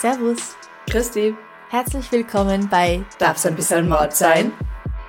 Servus. 0.00 0.56
Christi, 0.88 1.36
Herzlich 1.68 2.10
willkommen 2.10 2.70
bei 2.70 3.04
darf's 3.18 3.44
ein 3.44 3.54
bisschen 3.54 3.86
Mord 3.86 4.16
sein? 4.16 4.50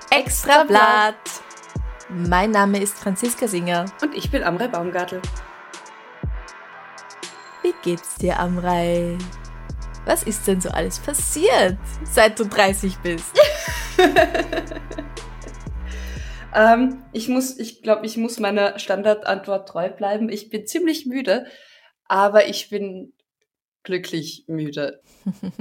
Extra 0.09 0.65
Blatt. 0.65 1.15
Mein 2.09 2.51
Name 2.51 2.77
ist 2.81 2.95
Franziska 2.95 3.47
Singer. 3.47 3.85
Und 4.01 4.13
ich 4.13 4.29
bin 4.29 4.43
Amrei 4.43 4.67
Baumgartel. 4.67 5.21
Wie 7.61 7.73
geht's 7.83 8.15
dir, 8.15 8.37
Amrei? 8.37 9.17
Was 10.03 10.23
ist 10.23 10.45
denn 10.45 10.59
so 10.59 10.69
alles 10.71 10.99
passiert, 10.99 11.77
seit 12.03 12.37
du 12.37 12.43
30 12.43 12.97
bist? 12.97 13.39
Ähm, 16.53 17.05
ich 17.13 17.29
muss, 17.29 17.57
ich 17.57 17.81
glaube, 17.81 18.05
ich 18.05 18.17
muss 18.17 18.37
meiner 18.37 18.77
Standardantwort 18.77 19.69
treu 19.69 19.89
bleiben. 19.89 20.27
Ich 20.27 20.49
bin 20.49 20.67
ziemlich 20.67 21.05
müde, 21.05 21.45
aber 22.09 22.49
ich 22.49 22.69
bin 22.69 23.13
glücklich 23.83 24.45
müde. 24.47 25.01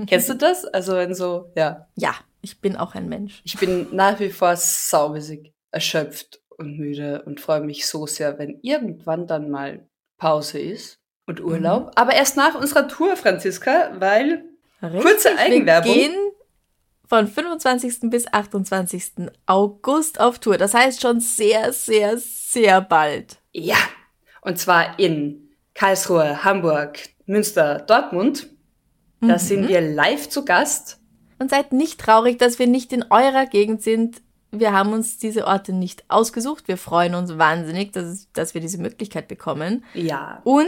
Kennst 0.07 0.29
du 0.29 0.35
das? 0.35 0.65
Also 0.65 0.95
wenn 0.95 1.15
so, 1.15 1.53
ja. 1.57 1.89
Ja, 1.97 2.15
ich 2.43 2.61
bin 2.61 2.77
auch 2.77 2.95
ein 2.95 3.09
Mensch. 3.09 3.41
Ich 3.45 3.59
bin 3.59 3.89
nach 3.93 4.21
wie 4.21 4.31
vor 4.31 4.57
saumäßig 4.57 5.53
erschöpft 5.71 6.41
und 6.57 6.79
müde 6.79 7.23
und 7.25 7.41
freue 7.41 7.61
mich 7.61 7.87
so 7.87 8.07
sehr, 8.07 8.39
wenn 8.39 8.59
irgendwann 8.63 9.27
dann 9.27 9.51
mal 9.51 9.89
Pause 10.19 10.59
ist 10.59 10.99
und 11.27 11.41
Urlaub. 11.41 11.87
Mhm. 11.87 11.93
Aber 11.95 12.13
erst 12.13 12.37
nach 12.37 12.55
unserer 12.55 12.89
Tour, 12.89 13.17
Franziska, 13.17 13.93
weil 13.99 14.45
Richtig, 14.83 15.03
Kurze 15.03 15.37
Eigenwerbung. 15.37 15.95
Wir 15.95 16.09
gehen 16.09 16.31
von 17.07 17.27
25. 17.27 18.11
bis 18.11 18.33
28. 18.33 19.31
August 19.47 20.21
auf 20.21 20.39
Tour. 20.39 20.57
Das 20.57 20.75
heißt 20.75 21.03
schon 21.03 21.21
sehr, 21.21 21.73
sehr, 21.73 22.17
sehr 22.19 22.81
bald. 22.81 23.39
Ja, 23.53 23.77
und 24.43 24.59
zwar 24.59 24.99
in 24.99 25.51
Karlsruhe, 25.75 26.45
Hamburg, 26.45 27.01
Münster, 27.31 27.79
Dortmund. 27.81 28.49
Da 29.21 29.39
sind 29.39 29.69
wir 29.69 29.81
live 29.83 30.29
zu 30.31 30.45
Gast. 30.45 30.99
Und 31.39 31.51
seid 31.51 31.73
nicht 31.73 32.01
traurig, 32.01 32.39
dass 32.39 32.59
wir 32.59 32.67
nicht 32.67 32.93
in 32.93 33.05
eurer 33.11 33.47
Gegend 33.47 33.83
sind. 33.83 34.23
Wir 34.51 34.73
haben 34.73 34.93
uns 34.93 35.19
diese 35.19 35.47
Orte 35.47 35.73
nicht 35.73 36.05
ausgesucht. 36.09 36.69
Wir 36.69 36.77
freuen 36.77 37.15
uns 37.15 37.37
wahnsinnig, 37.39 37.93
dass, 37.93 38.05
es- 38.07 38.33
dass 38.33 38.55
wir 38.55 38.61
diese 38.61 38.79
Möglichkeit 38.79 39.29
bekommen. 39.29 39.85
Ja, 39.95 40.41
Und 40.45 40.67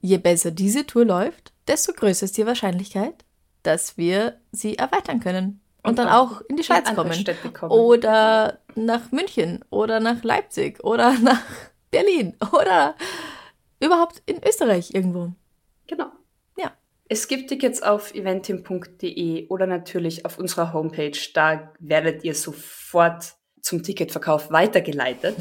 je 0.00 0.18
besser 0.18 0.50
diese 0.50 0.86
Tour 0.86 1.04
läuft, 1.04 1.52
desto 1.68 1.92
größer 1.92 2.24
ist 2.24 2.36
die 2.36 2.46
Wahrscheinlichkeit, 2.46 3.24
dass 3.62 3.96
wir 3.96 4.38
sie 4.52 4.76
erweitern 4.76 5.20
können. 5.20 5.60
Und, 5.82 5.90
Und 5.90 5.98
dann 5.98 6.08
auch 6.08 6.40
in 6.48 6.56
die 6.56 6.60
in 6.62 6.64
Schweiz 6.64 6.88
andere 6.88 7.08
kommen. 7.08 7.52
Kommen. 7.52 7.70
Oder 7.72 8.58
nach 8.74 9.12
München 9.12 9.62
oder 9.70 10.00
nach 10.00 10.24
Leipzig 10.24 10.82
oder 10.82 11.12
nach 11.22 11.40
Berlin 11.90 12.34
oder 12.52 12.94
überhaupt 13.80 14.22
in 14.26 14.42
Österreich 14.42 14.92
irgendwo. 14.94 15.32
Genau. 15.86 16.06
Ja. 16.56 16.72
Es 17.08 17.28
gibt 17.28 17.48
Tickets 17.48 17.82
auf 17.82 18.14
eventim.de 18.14 19.48
oder 19.48 19.66
natürlich 19.66 20.24
auf 20.24 20.38
unserer 20.38 20.72
Homepage. 20.72 21.18
Da 21.34 21.72
werdet 21.78 22.24
ihr 22.24 22.34
sofort 22.34 23.34
zum 23.60 23.82
Ticketverkauf 23.82 24.50
weitergeleitet. 24.50 25.36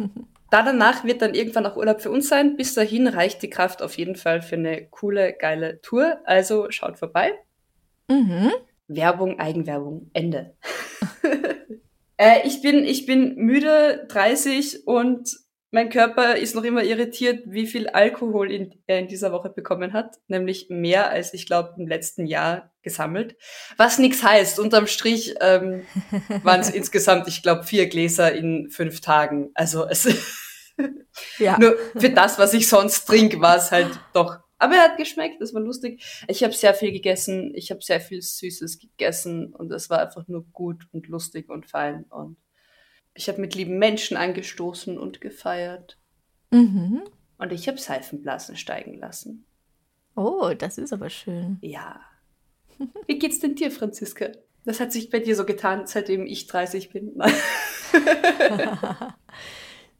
da 0.50 0.62
danach 0.62 1.04
wird 1.04 1.22
dann 1.22 1.34
irgendwann 1.34 1.66
auch 1.66 1.76
Urlaub 1.76 2.00
für 2.00 2.10
uns 2.10 2.28
sein. 2.28 2.56
Bis 2.56 2.74
dahin 2.74 3.06
reicht 3.06 3.42
die 3.42 3.50
Kraft 3.50 3.82
auf 3.82 3.96
jeden 3.96 4.16
Fall 4.16 4.42
für 4.42 4.56
eine 4.56 4.86
coole, 4.88 5.32
geile 5.32 5.80
Tour. 5.80 6.18
Also 6.24 6.70
schaut 6.70 6.98
vorbei. 6.98 7.32
Mhm. 8.08 8.52
Werbung, 8.88 9.38
Eigenwerbung, 9.38 10.10
Ende. 10.14 10.56
äh, 12.16 12.46
ich, 12.46 12.62
bin, 12.62 12.84
ich 12.84 13.06
bin 13.06 13.36
müde, 13.36 14.06
30 14.08 14.86
und 14.86 15.36
mein 15.70 15.90
Körper 15.90 16.36
ist 16.36 16.54
noch 16.54 16.64
immer 16.64 16.82
irritiert, 16.82 17.42
wie 17.46 17.66
viel 17.66 17.88
Alkohol 17.88 18.50
in, 18.50 18.74
er 18.86 19.00
in 19.00 19.08
dieser 19.08 19.32
Woche 19.32 19.50
bekommen 19.50 19.92
hat. 19.92 20.16
Nämlich 20.26 20.68
mehr 20.70 21.10
als 21.10 21.34
ich 21.34 21.46
glaube 21.46 21.74
im 21.76 21.86
letzten 21.86 22.26
Jahr 22.26 22.72
gesammelt. 22.82 23.36
Was 23.76 23.98
nichts 23.98 24.22
heißt. 24.22 24.58
Unterm 24.60 24.86
Strich 24.86 25.34
ähm, 25.40 25.84
waren 26.42 26.60
es 26.60 26.70
insgesamt, 26.70 27.28
ich 27.28 27.42
glaube, 27.42 27.64
vier 27.64 27.88
Gläser 27.88 28.32
in 28.32 28.70
fünf 28.70 29.00
Tagen. 29.00 29.50
Also 29.54 29.86
es 29.86 30.06
Ja. 31.38 31.58
nur 31.58 31.76
für 31.96 32.10
das, 32.10 32.38
was 32.38 32.54
ich 32.54 32.68
sonst 32.68 33.04
trinke, 33.06 33.40
war 33.40 33.56
es 33.56 33.70
halt 33.70 33.98
doch. 34.12 34.38
Aber 34.58 34.74
er 34.74 34.82
hat 34.82 34.96
geschmeckt, 34.96 35.40
das 35.40 35.54
war 35.54 35.60
lustig. 35.60 36.02
Ich 36.28 36.42
habe 36.42 36.52
sehr 36.52 36.74
viel 36.74 36.92
gegessen, 36.92 37.52
ich 37.54 37.70
habe 37.70 37.80
sehr 37.82 38.00
viel 38.00 38.22
Süßes 38.22 38.78
gegessen 38.78 39.52
und 39.52 39.72
es 39.72 39.88
war 39.90 40.00
einfach 40.00 40.26
nur 40.26 40.44
gut 40.52 40.86
und 40.92 41.06
lustig 41.08 41.48
und 41.48 41.66
fein. 41.66 42.04
Und 42.10 42.36
ich 43.18 43.28
habe 43.28 43.40
mit 43.40 43.54
lieben 43.56 43.78
Menschen 43.78 44.16
angestoßen 44.16 44.96
und 44.96 45.20
gefeiert. 45.20 45.98
Mhm. 46.52 47.02
Und 47.38 47.52
ich 47.52 47.66
habe 47.66 47.78
Seifenblasen 47.78 48.56
steigen 48.56 48.96
lassen. 48.98 49.44
Oh, 50.14 50.52
das 50.56 50.78
ist 50.78 50.92
aber 50.92 51.10
schön. 51.10 51.58
Ja. 51.60 52.00
Wie 53.06 53.18
geht's 53.18 53.40
denn 53.40 53.56
dir, 53.56 53.70
Franziska? 53.72 54.28
Das 54.64 54.78
hat 54.80 54.92
sich 54.92 55.10
bei 55.10 55.18
dir 55.18 55.34
so 55.34 55.44
getan, 55.44 55.86
seitdem 55.86 56.26
ich 56.26 56.46
30 56.46 56.90
bin. 56.90 57.20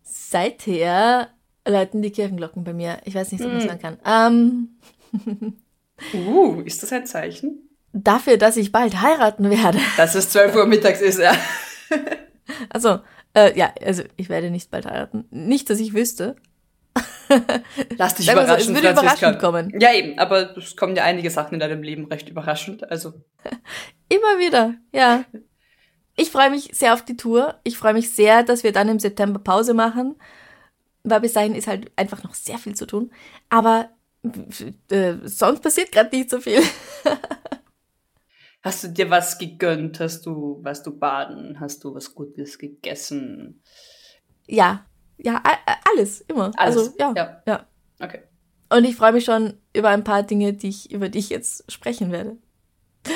Seither 0.03 1.29
läuten 1.67 2.03
die 2.03 2.11
Kirchenglocken 2.11 2.63
bei 2.65 2.73
mir. 2.73 2.99
Ich 3.05 3.15
weiß 3.15 3.33
nicht, 3.33 3.43
ob 3.45 3.53
man 3.53 3.65
Mm. 3.65 3.69
sagen 3.69 3.81
kann. 3.81 3.99
Ähm, 4.05 5.57
uh, 6.15 6.61
ist 6.63 6.83
das 6.83 6.93
ein 6.93 7.07
Zeichen? 7.07 7.65
dafür, 7.93 8.37
dass 8.37 8.57
ich 8.57 8.71
bald 8.71 9.01
heiraten 9.01 9.51
werde. 9.51 9.79
Dass 9.97 10.15
es 10.15 10.31
12 10.31 10.55
Uhr 10.55 10.67
mittags 10.67 11.01
ist, 11.01 11.19
ja. 11.19 11.33
Also, 12.71 13.01
äh, 13.35 13.57
ja, 13.59 13.73
also 13.85 14.03
ich 14.17 14.29
werde 14.29 14.51
nicht 14.51 14.71
bald 14.71 14.87
heiraten. 14.87 15.27
Nicht, 15.31 15.69
dass 15.71 15.81
ich 15.81 15.95
wüsste. 15.95 16.37
Lass 17.97 18.15
dich 18.15 18.27
wir 18.27 18.35
so, 18.35 18.41
überraschen, 18.41 18.75
es 18.75 18.83
würde 18.83 18.91
überraschend 18.91 19.39
kommen. 19.39 19.79
Ja, 19.79 19.93
eben, 19.93 20.19
aber 20.19 20.57
es 20.57 20.75
kommen 20.77 20.97
ja 20.97 21.05
einige 21.05 21.31
Sachen 21.31 21.55
in 21.55 21.61
deinem 21.61 21.83
Leben 21.83 22.07
recht 22.07 22.29
überraschend. 22.29 22.91
Also, 22.91 23.13
Immer 24.09 24.39
wieder, 24.39 24.75
ja. 24.93 25.25
Ich 26.17 26.31
freue 26.31 26.51
mich 26.51 26.71
sehr 26.73 26.95
auf 26.95 27.05
die 27.05 27.17
Tour. 27.17 27.61
Ich 27.63 27.77
freue 27.77 27.93
mich 27.93 28.11
sehr, 28.11 28.43
dass 28.43 28.65
wir 28.65 28.73
dann 28.73 28.89
im 28.89 28.99
September 28.99 29.39
Pause 29.39 29.75
machen. 29.75 30.17
Weil 31.05 31.21
bis 31.21 31.35
dahin 31.35 31.55
ist 31.55 31.69
halt 31.69 31.93
einfach 31.97 32.25
noch 32.25 32.35
sehr 32.35 32.59
viel 32.59 32.75
zu 32.75 32.87
tun. 32.87 33.13
Aber 33.51 33.91
äh, 34.91 35.15
sonst 35.25 35.61
passiert 35.63 35.93
gerade 35.93 36.15
nicht 36.17 36.31
so 36.31 36.41
viel. 36.41 36.61
hast 38.69 38.85
du 38.85 38.89
dir 38.89 39.11
was 39.11 39.39
gegönnt? 39.39 39.99
Hast 39.99 40.25
du, 40.27 40.61
warst 40.63 40.87
du 40.87 40.97
baden? 40.97 41.59
Hast 41.59 41.83
du 41.85 41.95
was 41.95 42.15
Gutes 42.15 42.59
gegessen? 42.59 43.63
Ja, 44.47 44.87
ja, 45.17 45.43
alles, 45.93 46.21
immer. 46.23 46.53
Alles, 46.57 46.77
Also, 46.79 46.95
ja, 46.99 47.13
ja. 47.17 47.43
ja. 47.47 47.67
Okay. 48.01 48.21
Und 48.71 48.85
ich 48.85 48.95
freue 48.97 49.13
mich 49.13 49.25
schon 49.25 49.55
über 49.75 49.89
ein 49.89 50.05
paar 50.05 50.23
Dinge, 50.23 50.53
die 50.53 50.69
ich, 50.69 50.91
über 50.93 51.09
die 51.09 51.19
ich 51.19 51.31
jetzt 51.31 51.71
sprechen 51.73 52.13
werde. 52.13 52.37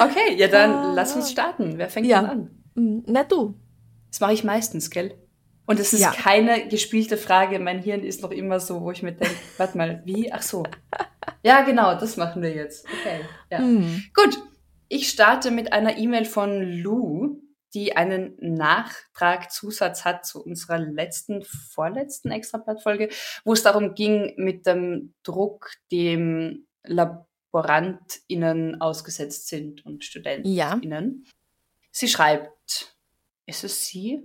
Okay, 0.00 0.34
ja 0.36 0.48
dann 0.48 0.70
Ah. 0.70 0.92
lass 0.94 1.14
uns 1.14 1.30
starten. 1.30 1.76
Wer 1.76 1.90
fängt 1.90 2.06
Ja. 2.06 2.20
denn 2.22 2.30
an? 2.30 2.64
Hm, 2.74 3.02
Na 3.06 3.22
du. 3.24 3.54
Das 4.10 4.20
mache 4.20 4.32
ich 4.32 4.44
meistens, 4.44 4.90
gell? 4.90 5.14
Und 5.66 5.78
es 5.78 5.92
ist 5.92 6.00
Ja. 6.00 6.10
keine 6.12 6.68
gespielte 6.68 7.16
Frage. 7.16 7.58
Mein 7.58 7.80
Hirn 7.82 8.02
ist 8.02 8.22
noch 8.22 8.30
immer 8.30 8.58
so, 8.60 8.80
wo 8.80 8.90
ich 8.90 9.02
mir 9.02 9.12
denke, 9.12 9.36
warte 9.58 9.76
mal, 9.78 10.02
wie? 10.04 10.32
Ach 10.32 10.42
so. 10.42 10.64
Ja, 11.44 11.62
genau, 11.62 11.94
das 11.98 12.16
machen 12.16 12.42
wir 12.42 12.54
jetzt. 12.54 12.84
Okay. 12.86 13.20
Ja. 13.50 13.58
Hm. 13.58 14.02
Gut, 14.14 14.38
ich 14.92 15.08
starte 15.08 15.50
mit 15.50 15.72
einer 15.72 15.96
E-Mail 15.96 16.26
von 16.26 16.60
Lou, 16.60 17.40
die 17.72 17.96
einen 17.96 18.36
Nachtragzusatz 18.40 20.04
hat 20.04 20.26
zu 20.26 20.44
unserer 20.44 20.78
letzten, 20.78 21.42
vorletzten 21.42 22.30
Extrablattfolge, 22.30 23.08
wo 23.46 23.54
es 23.54 23.62
darum 23.62 23.94
ging, 23.94 24.34
mit 24.36 24.66
dem 24.66 25.14
Druck, 25.22 25.70
dem 25.90 26.66
LaborantInnen 26.84 28.82
ausgesetzt 28.82 29.48
sind 29.48 29.86
und 29.86 30.04
StudentInnen. 30.04 31.26
Sie 31.90 32.08
schreibt, 32.08 32.94
ist 33.46 33.64
es 33.64 33.86
sie? 33.86 34.22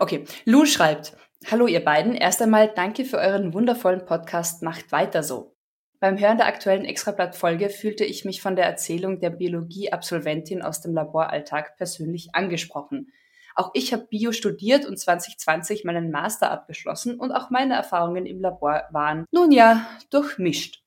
Okay, 0.00 0.24
Lou 0.44 0.66
schreibt, 0.66 1.16
Hallo 1.46 1.68
ihr 1.68 1.84
beiden, 1.84 2.14
erst 2.14 2.42
einmal 2.42 2.72
danke 2.74 3.04
für 3.04 3.18
euren 3.18 3.54
wundervollen 3.54 4.04
Podcast, 4.04 4.62
macht 4.62 4.90
weiter 4.90 5.22
so. 5.22 5.54
Beim 6.00 6.18
Hören 6.18 6.38
der 6.38 6.46
aktuellen 6.46 6.86
Extrablatt-Folge 6.86 7.68
fühlte 7.68 8.06
ich 8.06 8.24
mich 8.24 8.40
von 8.40 8.56
der 8.56 8.64
Erzählung 8.64 9.20
der 9.20 9.28
Biologie-Absolventin 9.28 10.62
aus 10.62 10.80
dem 10.80 10.94
Laboralltag 10.94 11.76
persönlich 11.76 12.34
angesprochen. 12.34 13.12
Auch 13.54 13.72
ich 13.74 13.92
habe 13.92 14.06
Bio 14.08 14.32
studiert 14.32 14.86
und 14.86 14.98
2020 14.98 15.84
meinen 15.84 16.10
Master 16.10 16.50
abgeschlossen 16.50 17.20
und 17.20 17.32
auch 17.32 17.50
meine 17.50 17.74
Erfahrungen 17.74 18.24
im 18.24 18.40
Labor 18.40 18.84
waren, 18.90 19.26
nun 19.30 19.52
ja, 19.52 19.86
durchmischt. 20.08 20.82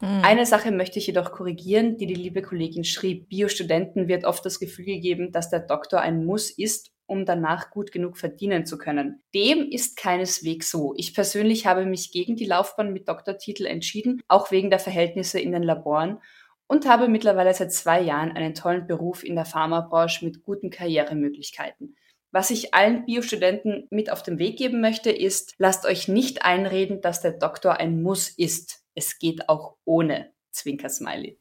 Hm. 0.00 0.22
Eine 0.24 0.46
Sache 0.46 0.72
möchte 0.72 0.98
ich 0.98 1.06
jedoch 1.06 1.30
korrigieren, 1.30 1.96
die 1.96 2.06
die 2.06 2.14
liebe 2.14 2.42
Kollegin 2.42 2.82
schrieb. 2.82 3.28
Biostudenten 3.28 4.08
wird 4.08 4.24
oft 4.24 4.44
das 4.44 4.58
Gefühl 4.58 4.86
gegeben, 4.86 5.30
dass 5.30 5.48
der 5.48 5.60
Doktor 5.60 6.00
ein 6.00 6.24
Muss 6.24 6.50
ist, 6.50 6.90
um 7.06 7.24
danach 7.24 7.70
gut 7.70 7.92
genug 7.92 8.18
verdienen 8.18 8.66
zu 8.66 8.78
können. 8.78 9.22
Dem 9.34 9.70
ist 9.70 9.96
keineswegs 9.96 10.70
so. 10.70 10.94
Ich 10.96 11.14
persönlich 11.14 11.66
habe 11.66 11.86
mich 11.86 12.12
gegen 12.12 12.36
die 12.36 12.46
Laufbahn 12.46 12.92
mit 12.92 13.08
Doktortitel 13.08 13.66
entschieden, 13.66 14.22
auch 14.28 14.50
wegen 14.50 14.70
der 14.70 14.78
Verhältnisse 14.78 15.40
in 15.40 15.52
den 15.52 15.62
Laboren 15.62 16.18
und 16.66 16.88
habe 16.88 17.08
mittlerweile 17.08 17.54
seit 17.54 17.72
zwei 17.72 18.00
Jahren 18.00 18.32
einen 18.32 18.54
tollen 18.54 18.86
Beruf 18.86 19.24
in 19.24 19.36
der 19.36 19.44
Pharmabranche 19.44 20.24
mit 20.24 20.42
guten 20.42 20.70
Karrieremöglichkeiten. 20.70 21.96
Was 22.32 22.50
ich 22.50 22.74
allen 22.74 23.06
Biostudenten 23.06 23.86
mit 23.90 24.10
auf 24.10 24.22
den 24.22 24.38
Weg 24.38 24.58
geben 24.58 24.80
möchte, 24.80 25.10
ist, 25.10 25.54
lasst 25.58 25.86
euch 25.86 26.08
nicht 26.08 26.44
einreden, 26.44 27.00
dass 27.00 27.22
der 27.22 27.32
Doktor 27.32 27.78
ein 27.78 28.02
Muss 28.02 28.28
ist. 28.28 28.82
Es 28.94 29.18
geht 29.18 29.48
auch 29.48 29.76
ohne 29.84 30.32
Zwinker-Smiley. 30.50 31.38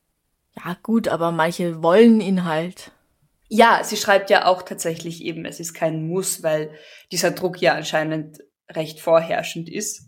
Ja, 0.56 0.78
gut, 0.82 1.08
aber 1.08 1.32
manche 1.32 1.84
wollen 1.84 2.22
ihn 2.22 2.46
halt. 2.46 2.92
Ja, 3.48 3.84
sie 3.84 3.98
schreibt 3.98 4.30
ja 4.30 4.46
auch 4.48 4.64
tatsächlich 4.64 5.24
eben, 5.24 5.46
es 5.46 5.60
ist 5.60 5.74
kein 5.74 6.08
Muss, 6.08 6.42
weil 6.44 6.72
dieser 7.12 7.32
Druck 7.32 7.62
ja 7.62 7.74
anscheinend 7.76 8.40
recht 8.70 9.00
vorherrschend 9.00 9.70
ist. 9.70 10.08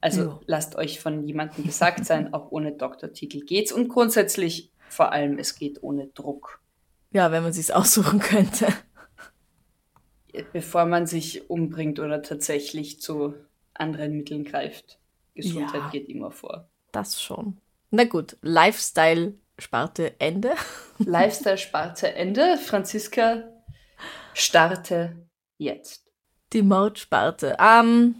Also 0.00 0.22
Ja. 0.22 0.40
lasst 0.46 0.76
euch 0.76 1.00
von 1.00 1.22
niemandem 1.22 1.64
gesagt 1.66 2.04
sein, 2.06 2.32
auch 2.32 2.50
ohne 2.50 2.72
Doktortitel 2.72 3.40
geht's. 3.40 3.72
Und 3.72 3.88
grundsätzlich 3.88 4.70
vor 4.88 5.12
allem, 5.12 5.38
es 5.38 5.56
geht 5.56 5.82
ohne 5.82 6.06
Druck. 6.08 6.60
Ja, 7.12 7.30
wenn 7.30 7.42
man 7.42 7.52
sich's 7.52 7.70
aussuchen 7.70 8.20
könnte. 8.20 8.66
Bevor 10.52 10.84
man 10.84 11.06
sich 11.06 11.48
umbringt 11.48 11.98
oder 11.98 12.22
tatsächlich 12.22 13.00
zu 13.00 13.34
anderen 13.74 14.12
Mitteln 14.16 14.44
greift. 14.44 14.98
Gesundheit 15.34 15.82
Ja. 15.82 15.88
geht 15.90 16.08
immer 16.08 16.30
vor. 16.30 16.68
Das 16.92 17.22
schon. 17.22 17.58
Na 17.90 18.04
gut, 18.04 18.36
Lifestyle-Sparte 19.56 20.20
Ende. 20.20 20.54
Lifestyle-Sparte 20.98 22.14
Ende. 22.14 22.58
Franziska, 22.58 23.44
starte 24.34 25.28
jetzt. 25.56 26.04
Die 26.52 26.62
Mordsparte. 26.62 27.56
Ähm, 27.58 28.16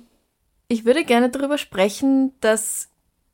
ich 0.69 0.85
würde 0.85 1.05
gerne 1.05 1.31
darüber 1.31 1.59
sprechen, 1.59 2.33
dass 2.41 2.89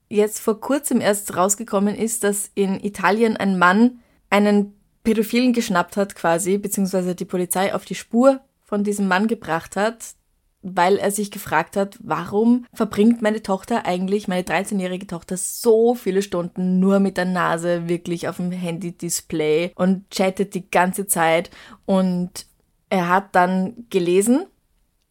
jetzt 0.09 0.41
vor 0.41 0.61
kurzem 0.61 1.01
erst 1.01 1.37
rausgekommen 1.37 1.95
ist, 1.95 2.25
dass 2.25 2.51
in 2.55 2.83
Italien 2.83 3.37
ein 3.37 3.59
Mann 3.59 4.01
einen 4.31 4.75
Pädophilen 5.05 5.53
geschnappt 5.53 5.97
hat 5.97 6.15
quasi, 6.15 6.59
beziehungsweise 6.59 7.15
die 7.15 7.25
Polizei 7.25 7.75
auf 7.75 7.85
die 7.85 7.95
Spur 7.95 8.41
von 8.63 8.85
diesem 8.85 9.09
Mann 9.09 9.29
gebracht 9.29 9.77
hat, 9.77 10.15
weil 10.63 10.97
er 10.97 11.11
sich 11.11 11.31
gefragt 11.31 11.77
hat, 11.77 11.99
warum 12.03 12.67
verbringt 12.73 13.21
meine 13.21 13.43
Tochter 13.43 13.85
eigentlich, 13.85 14.29
meine 14.29 14.43
13-jährige 14.43 15.07
Tochter, 15.07 15.37
so 15.37 15.95
viele 15.95 16.23
Stunden 16.23 16.79
nur 16.79 17.01
mit 17.01 17.17
der 17.17 17.25
Nase 17.25 17.89
wirklich 17.89 18.29
auf 18.29 18.37
dem 18.37 18.53
Handy-Display 18.53 19.73
und 19.75 20.09
chattet 20.11 20.55
die 20.55 20.71
ganze 20.71 21.07
Zeit. 21.07 21.51
Und 21.85 22.47
er 22.89 23.09
hat 23.09 23.35
dann 23.35 23.87
gelesen, 23.91 24.47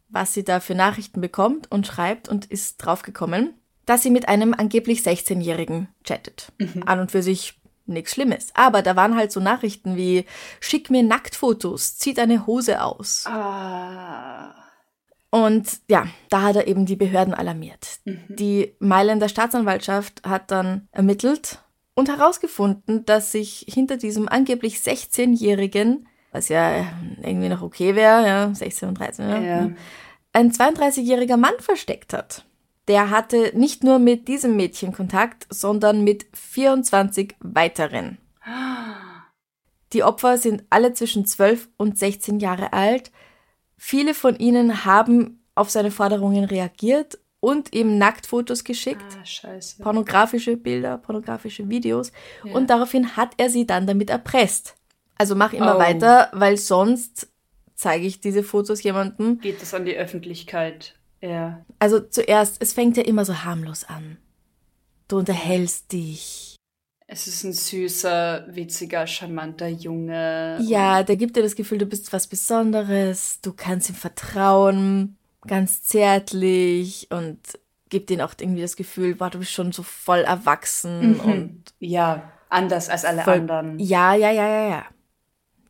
was 0.10 0.34
sie 0.34 0.44
da 0.44 0.60
für 0.60 0.76
Nachrichten 0.76 1.22
bekommt 1.22 1.70
und 1.72 1.86
schreibt 1.86 2.30
und 2.30 2.46
ist 2.46 2.78
draufgekommen, 2.78 3.54
dass 3.86 4.04
sie 4.04 4.12
mit 4.12 4.30
einem 4.30 4.54
angeblich 4.54 5.02
16-Jährigen 5.02 5.90
chattet. 6.04 6.52
An 6.86 7.00
und 7.00 7.12
für 7.12 7.24
sich 7.24 7.60
nichts 7.88 8.14
Schlimmes. 8.14 8.50
Aber 8.54 8.82
da 8.82 8.96
waren 8.96 9.16
halt 9.16 9.32
so 9.32 9.40
Nachrichten 9.40 9.98
wie, 9.98 10.26
schick 10.62 10.90
mir 10.90 11.04
Nacktfotos, 11.04 11.98
zieh 11.98 12.14
deine 12.14 12.48
Hose 12.48 12.82
aus. 12.82 13.26
Ah. 13.28 14.61
Und 15.32 15.80
ja, 15.90 16.08
da 16.30 16.42
hat 16.42 16.58
er 16.58 16.68
eben 16.68 16.86
die 16.86 16.98
Behörden 16.98 17.34
alarmiert. 17.34 18.00
Die 18.06 18.76
Mailänder 18.80 19.30
Staatsanwaltschaft 19.30 20.22
hat 20.28 20.52
dann 20.52 20.88
ermittelt 20.92 21.60
und 21.94 22.10
herausgefunden, 22.10 23.06
dass 23.06 23.32
sich 23.32 23.66
hinter 23.68 23.96
diesem 23.98 24.28
angeblich 24.28 24.76
16-Jährigen, 24.78 26.08
was 26.34 26.50
ja 26.50 26.86
irgendwie 27.24 27.48
noch 27.50 27.62
okay 27.62 27.96
wäre, 27.96 28.28
ja, 28.28 28.54
16 28.54 28.90
und 28.90 29.00
13, 29.00 29.30
ja, 29.30 29.42
Ja. 29.42 29.70
ein 30.34 30.52
32-jähriger 30.52 31.38
Mann 31.38 31.54
versteckt 31.60 32.14
hat. 32.14 32.46
Der 32.90 33.10
hatte 33.10 33.52
nicht 33.56 33.84
nur 33.86 34.00
mit 34.00 34.28
diesem 34.28 34.58
Mädchen 34.58 34.92
Kontakt, 34.92 35.48
sondern 35.50 36.04
mit 36.04 36.26
24 36.34 37.36
weiteren. 37.40 38.18
Die 39.94 40.04
Opfer 40.04 40.38
sind 40.38 40.64
alle 40.70 40.94
zwischen 40.94 41.26
12 41.26 41.70
und 41.78 41.98
16 41.98 42.40
Jahre 42.40 42.74
alt. 42.74 43.12
Viele 43.84 44.14
von 44.14 44.36
ihnen 44.36 44.86
haben 44.86 45.44
auf 45.56 45.72
seine 45.72 45.90
Forderungen 45.90 46.44
reagiert 46.44 47.18
und 47.40 47.74
ihm 47.74 47.98
Nacktfotos 47.98 48.64
geschickt, 48.64 49.04
Ah, 49.20 49.26
scheiße. 49.26 49.82
pornografische 49.82 50.56
Bilder, 50.56 51.00
pornografische 51.00 51.68
Videos. 51.68 52.12
Ja. 52.44 52.54
Und 52.54 52.70
daraufhin 52.70 53.18
hat 53.18 53.32
er 53.38 53.50
sie 53.50 53.66
dann 53.66 53.88
damit 53.88 54.12
erpresst. 54.12 54.76
Also 55.18 55.36
mach 55.36 55.52
immer 55.54 55.78
Oh. 55.78 55.80
weiter, 55.80 56.30
weil 56.32 56.58
sonst 56.58 57.28
zeige 57.74 58.06
ich 58.06 58.22
diese 58.22 58.44
Fotos 58.44 58.84
jemandem. 58.84 59.40
Geht 59.40 59.64
das 59.64 59.74
an 59.74 59.86
die 59.86 59.98
Öffentlichkeit? 59.98 60.94
Ja. 61.20 61.66
Also 61.80 62.00
zuerst, 62.02 62.62
es 62.62 62.74
fängt 62.74 62.98
ja 62.98 63.04
immer 63.04 63.26
so 63.26 63.44
harmlos 63.44 63.84
an. 63.84 64.18
Du 65.08 65.18
unterhältst 65.18 65.92
dich. 65.92 66.51
Es 67.14 67.28
ist 67.28 67.44
ein 67.44 67.52
süßer, 67.52 68.46
witziger, 68.48 69.06
charmanter 69.06 69.68
Junge. 69.68 70.58
Ja, 70.62 71.04
der 71.04 71.18
gibt 71.18 71.36
dir 71.36 71.44
das 71.44 71.58
Gefühl, 71.58 71.78
du 71.78 71.86
bist 71.86 72.14
was 72.14 72.26
Besonderes, 72.26 73.40
du 73.42 73.52
kannst 73.52 73.90
ihm 73.90 73.96
vertrauen, 73.96 75.18
ganz 75.46 75.84
zärtlich 75.84 77.10
und 77.12 77.38
gibt 77.90 78.12
ihm 78.12 78.22
auch 78.22 78.34
irgendwie 78.40 78.62
das 78.62 78.78
Gefühl, 78.78 79.16
boah, 79.16 79.30
du 79.30 79.40
bist 79.40 79.52
schon 79.52 79.74
so 79.74 79.84
voll 79.84 80.20
erwachsen 80.20 81.20
und 81.20 81.26
Und 81.26 81.64
ja, 81.80 82.32
anders 82.48 82.88
als 82.88 83.04
alle 83.04 83.24
voll, 83.24 83.40
anderen. 83.40 83.78
Ja, 83.78 84.16
ja, 84.16 84.32
ja, 84.32 84.48
ja, 84.48 84.70
ja. 84.70 84.86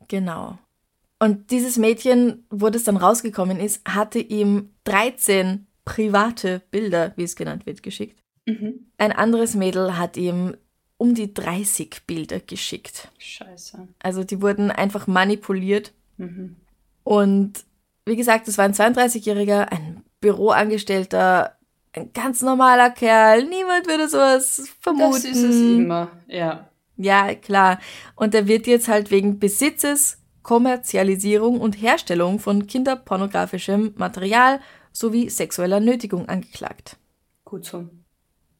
Genau. 0.06 0.58
Und 1.18 1.50
dieses 1.50 1.76
Mädchen, 1.76 2.46
wo 2.50 2.70
das 2.70 2.84
dann 2.84 2.96
rausgekommen 2.96 3.58
ist, 3.58 3.82
hatte 3.84 4.20
ihm 4.20 4.70
13 4.84 5.66
private 5.84 6.62
Bilder, 6.70 7.14
wie 7.16 7.24
es 7.24 7.34
genannt 7.34 7.66
wird, 7.66 7.82
geschickt. 7.82 8.22
Mhm. 8.46 8.86
Ein 8.98 9.10
anderes 9.10 9.56
Mädel 9.56 9.98
hat 9.98 10.16
ihm 10.16 10.56
um 11.02 11.16
die 11.16 11.34
30 11.34 12.02
Bilder 12.06 12.38
geschickt. 12.38 13.08
Scheiße. 13.18 13.88
Also 13.98 14.22
die 14.22 14.40
wurden 14.40 14.70
einfach 14.70 15.08
manipuliert. 15.08 15.92
Mhm. 16.16 16.54
Und 17.02 17.64
wie 18.04 18.14
gesagt, 18.14 18.46
es 18.46 18.56
war 18.56 18.66
ein 18.66 18.72
32-Jähriger, 18.72 19.64
ein 19.72 20.04
Büroangestellter, 20.20 21.56
ein 21.92 22.12
ganz 22.12 22.40
normaler 22.40 22.90
Kerl. 22.90 23.42
Niemand 23.48 23.88
würde 23.88 24.08
sowas 24.08 24.68
vermuten. 24.78 25.10
Das 25.10 25.24
ist 25.24 25.42
es 25.42 25.56
immer, 25.56 26.12
ja. 26.28 26.68
Ja, 26.96 27.34
klar. 27.34 27.80
Und 28.14 28.32
er 28.36 28.46
wird 28.46 28.68
jetzt 28.68 28.86
halt 28.86 29.10
wegen 29.10 29.40
Besitzes, 29.40 30.18
Kommerzialisierung 30.44 31.60
und 31.60 31.82
Herstellung 31.82 32.38
von 32.38 32.68
kinderpornografischem 32.68 33.94
Material 33.96 34.60
sowie 34.92 35.28
sexueller 35.30 35.80
Nötigung 35.80 36.28
angeklagt. 36.28 36.96
Gut 37.44 37.64
so. 37.64 37.88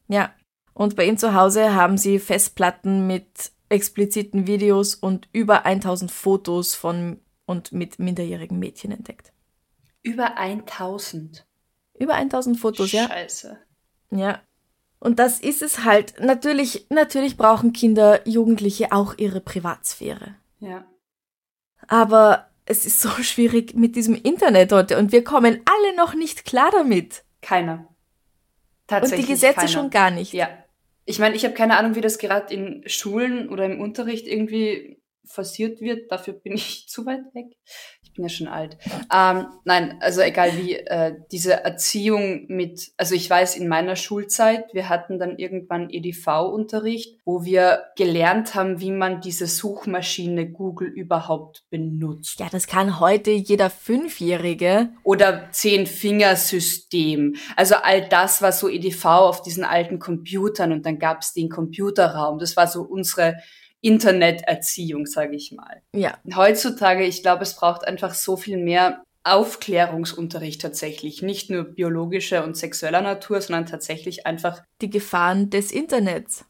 Ja. 0.09 0.33
Und 0.73 0.95
bei 0.95 1.05
ihm 1.05 1.17
zu 1.17 1.33
Hause 1.33 1.75
haben 1.75 1.97
sie 1.97 2.19
Festplatten 2.19 3.07
mit 3.07 3.51
expliziten 3.69 4.47
Videos 4.47 4.95
und 4.95 5.27
über 5.31 5.65
1000 5.65 6.11
Fotos 6.11 6.75
von 6.75 7.19
und 7.45 7.71
mit 7.71 7.99
minderjährigen 7.99 8.57
Mädchen 8.59 8.91
entdeckt. 8.91 9.31
Über 10.01 10.37
1000. 10.37 11.45
Über 11.99 12.15
1000 12.15 12.59
Fotos, 12.59 12.91
ja. 12.91 13.07
Scheiße. 13.07 13.57
Ja. 14.11 14.41
Und 14.99 15.19
das 15.19 15.39
ist 15.39 15.61
es 15.61 15.83
halt. 15.83 16.19
Natürlich, 16.19 16.87
natürlich 16.89 17.37
brauchen 17.37 17.73
Kinder, 17.73 18.27
Jugendliche 18.27 18.91
auch 18.91 19.17
ihre 19.17 19.41
Privatsphäre. 19.41 20.35
Ja. 20.59 20.85
Aber 21.87 22.49
es 22.65 22.85
ist 22.85 23.01
so 23.01 23.09
schwierig 23.23 23.75
mit 23.75 23.95
diesem 23.95 24.15
Internet 24.15 24.71
heute 24.71 24.97
und 24.97 25.11
wir 25.11 25.23
kommen 25.23 25.61
alle 25.65 25.95
noch 25.97 26.13
nicht 26.13 26.45
klar 26.45 26.71
damit. 26.71 27.23
Keiner. 27.41 27.79
Und 27.79 27.87
Tatsächlich. 28.87 29.25
die 29.25 29.31
Gesetze 29.33 29.55
keiner. 29.55 29.67
schon 29.67 29.89
gar 29.89 30.11
nicht. 30.11 30.33
Ja. 30.33 30.49
Ich 31.05 31.19
meine, 31.19 31.35
ich 31.35 31.43
habe 31.43 31.53
keine 31.53 31.77
Ahnung, 31.77 31.95
wie 31.95 32.01
das 32.01 32.17
gerade 32.17 32.53
in 32.53 32.83
Schulen 32.87 33.49
oder 33.49 33.65
im 33.65 33.81
Unterricht 33.81 34.27
irgendwie 34.27 35.01
forciert 35.25 35.81
wird. 35.81 36.11
Dafür 36.11 36.33
bin 36.33 36.53
ich 36.53 36.87
zu 36.87 37.05
weit 37.05 37.23
weg. 37.33 37.47
Ich 38.13 38.17
bin 38.17 38.25
ja 38.25 38.29
schon 38.29 38.47
alt. 38.47 38.77
Ähm, 39.11 39.47
nein, 39.65 39.97
also 39.99 40.21
egal 40.21 40.55
wie, 40.55 40.75
äh, 40.75 41.15
diese 41.31 41.63
Erziehung 41.63 42.45
mit, 42.47 42.91
also 42.95 43.15
ich 43.15 43.27
weiß, 43.27 43.55
in 43.55 43.67
meiner 43.67 43.95
Schulzeit, 43.95 44.65
wir 44.71 44.87
hatten 44.87 45.17
dann 45.17 45.39
irgendwann 45.39 45.89
EDV-Unterricht, 45.89 47.17
wo 47.25 47.43
wir 47.43 47.85
gelernt 47.95 48.53
haben, 48.53 48.79
wie 48.79 48.91
man 48.91 49.19
diese 49.19 49.47
Suchmaschine 49.47 50.47
Google 50.51 50.89
überhaupt 50.89 51.63
benutzt. 51.71 52.39
Ja, 52.39 52.49
das 52.51 52.67
kann 52.67 52.99
heute 52.99 53.31
jeder 53.31 53.71
Fünfjährige. 53.71 54.89
Oder 55.03 55.49
Zehn-Fingersystem. 55.49 57.33
Also 57.55 57.77
all 57.81 58.07
das 58.07 58.43
war 58.43 58.51
so 58.51 58.69
EDV 58.69 59.05
auf 59.05 59.41
diesen 59.41 59.63
alten 59.63 59.97
Computern 59.97 60.71
und 60.71 60.85
dann 60.85 60.99
gab 60.99 61.21
es 61.21 61.33
den 61.33 61.49
Computerraum. 61.49 62.37
Das 62.37 62.55
war 62.55 62.67
so 62.67 62.83
unsere 62.83 63.37
Interneterziehung, 63.83 65.05
sage 65.05 65.35
ich 65.35 65.51
mal. 65.51 65.81
Ja. 65.93 66.17
Heutzutage, 66.35 67.03
ich 67.03 67.21
glaube, 67.21 67.43
es 67.43 67.55
braucht 67.55 67.85
einfach 67.85 68.13
so 68.13 68.37
viel 68.37 68.57
mehr 68.57 69.03
Aufklärungsunterricht 69.25 70.61
tatsächlich. 70.61 71.21
Nicht 71.21 71.49
nur 71.49 71.65
biologischer 71.65 72.43
und 72.45 72.55
sexueller 72.55 73.01
Natur, 73.01 73.41
sondern 73.41 73.65
tatsächlich 73.65 74.25
einfach 74.25 74.61
Die 74.81 74.89
Gefahren 74.89 75.49
des 75.49 75.71
Internets. 75.71 76.45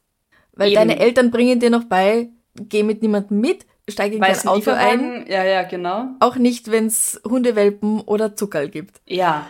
Weil 0.52 0.68
Eben. 0.68 0.76
deine 0.76 1.00
Eltern 1.00 1.32
bringen 1.32 1.58
dir 1.58 1.70
noch 1.70 1.84
bei, 1.84 2.30
geh 2.54 2.84
mit 2.84 3.02
niemandem 3.02 3.40
mit, 3.40 3.66
steig 3.88 4.12
in 4.12 4.20
kein 4.20 4.30
weißen 4.30 4.48
Auto 4.48 4.70
ein. 4.70 5.26
Ja, 5.28 5.42
ja, 5.44 5.64
genau. 5.64 6.10
Auch 6.20 6.36
nicht, 6.36 6.70
wenn's 6.70 7.20
Hundewelpen 7.28 8.00
oder 8.00 8.36
Zuckerl 8.36 8.68
gibt. 8.68 9.00
Ja, 9.06 9.48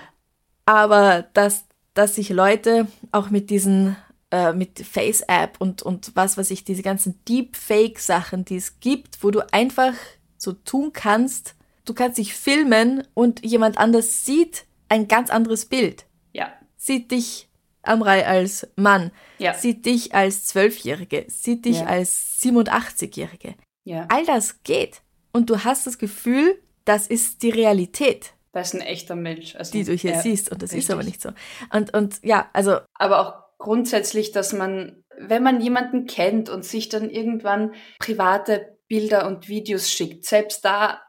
Aber 0.65 1.27
dass, 1.35 1.67
dass 1.93 2.15
sich 2.15 2.31
Leute 2.31 2.87
auch 3.13 3.29
mit 3.29 3.51
diesen, 3.51 3.97
äh, 4.31 4.53
mit 4.53 4.79
Face-App 4.81 5.57
und, 5.61 5.83
und 5.83 6.13
was 6.15 6.37
weiß 6.39 6.51
ich, 6.51 6.65
diese 6.65 6.83
ganzen 6.83 7.23
Deepfake-Sachen, 7.29 8.45
die 8.45 8.57
es 8.57 8.81
gibt, 8.81 9.23
wo 9.23 9.31
du 9.31 9.41
einfach 9.53 9.95
so 10.37 10.53
tun 10.53 10.93
kannst, 10.93 11.55
du 11.85 11.95
kannst 11.95 12.19
dich 12.19 12.35
filmen 12.35 13.07
und 13.15 13.45
jemand 13.45 13.79
anders 13.79 14.25
sieht 14.25 14.65
ein 14.89 15.09
ganz 15.09 15.31
anderes 15.31 15.67
Bild. 15.67 16.05
ja, 16.33 16.53
Sieht 16.77 17.11
dich, 17.11 17.49
Amrei, 17.83 18.27
als 18.27 18.67
Mann, 18.77 19.11
Ja. 19.39 19.55
sieht 19.55 19.87
dich 19.87 20.15
als 20.15 20.45
Zwölfjährige, 20.47 21.25
sieht 21.29 21.65
dich 21.65 21.79
Ja. 21.79 21.87
als 21.87 22.41
87-Jährige. 22.43 23.55
ja. 23.85 24.07
All 24.11 24.25
das 24.27 24.63
geht. 24.65 25.01
Und 25.33 25.51
du 25.51 25.65
hast 25.65 25.87
das 25.87 25.99
Gefühl, 25.99 26.61
das 26.85 27.07
ist 27.07 27.43
die 27.43 27.51
Realität, 27.51 28.35
Das 28.53 28.69
ist 28.69 28.75
ein 28.81 28.87
echter 28.87 29.17
Mensch. 29.17 29.57
Also, 29.57 29.73
die 29.73 29.83
du 29.85 29.95
hier 29.95 30.13
ja, 30.13 30.21
siehst. 30.23 30.51
Und 30.53 30.63
das 30.63 30.71
ist 30.71 30.77
richtig. 30.77 30.93
aber 30.95 31.03
nicht 31.03 31.21
so. 31.21 31.31
Und, 31.73 31.93
und 31.95 32.21
ja, 32.23 32.49
also 32.53 32.79
aber 32.95 33.19
auch 33.21 33.44
grundsätzlich, 33.65 34.31
dass 34.31 34.53
man, 34.53 35.05
wenn 35.19 35.43
man 35.43 35.61
jemanden 35.61 36.07
kennt 36.07 36.49
und 36.51 36.65
sich 36.65 36.89
dann 36.91 37.11
irgendwann 37.11 37.75
private 37.99 38.79
Bilder 38.89 39.27
und 39.27 39.49
Videos 39.49 39.91
schickt, 39.91 40.27
selbst 40.27 40.65
da 40.65 41.01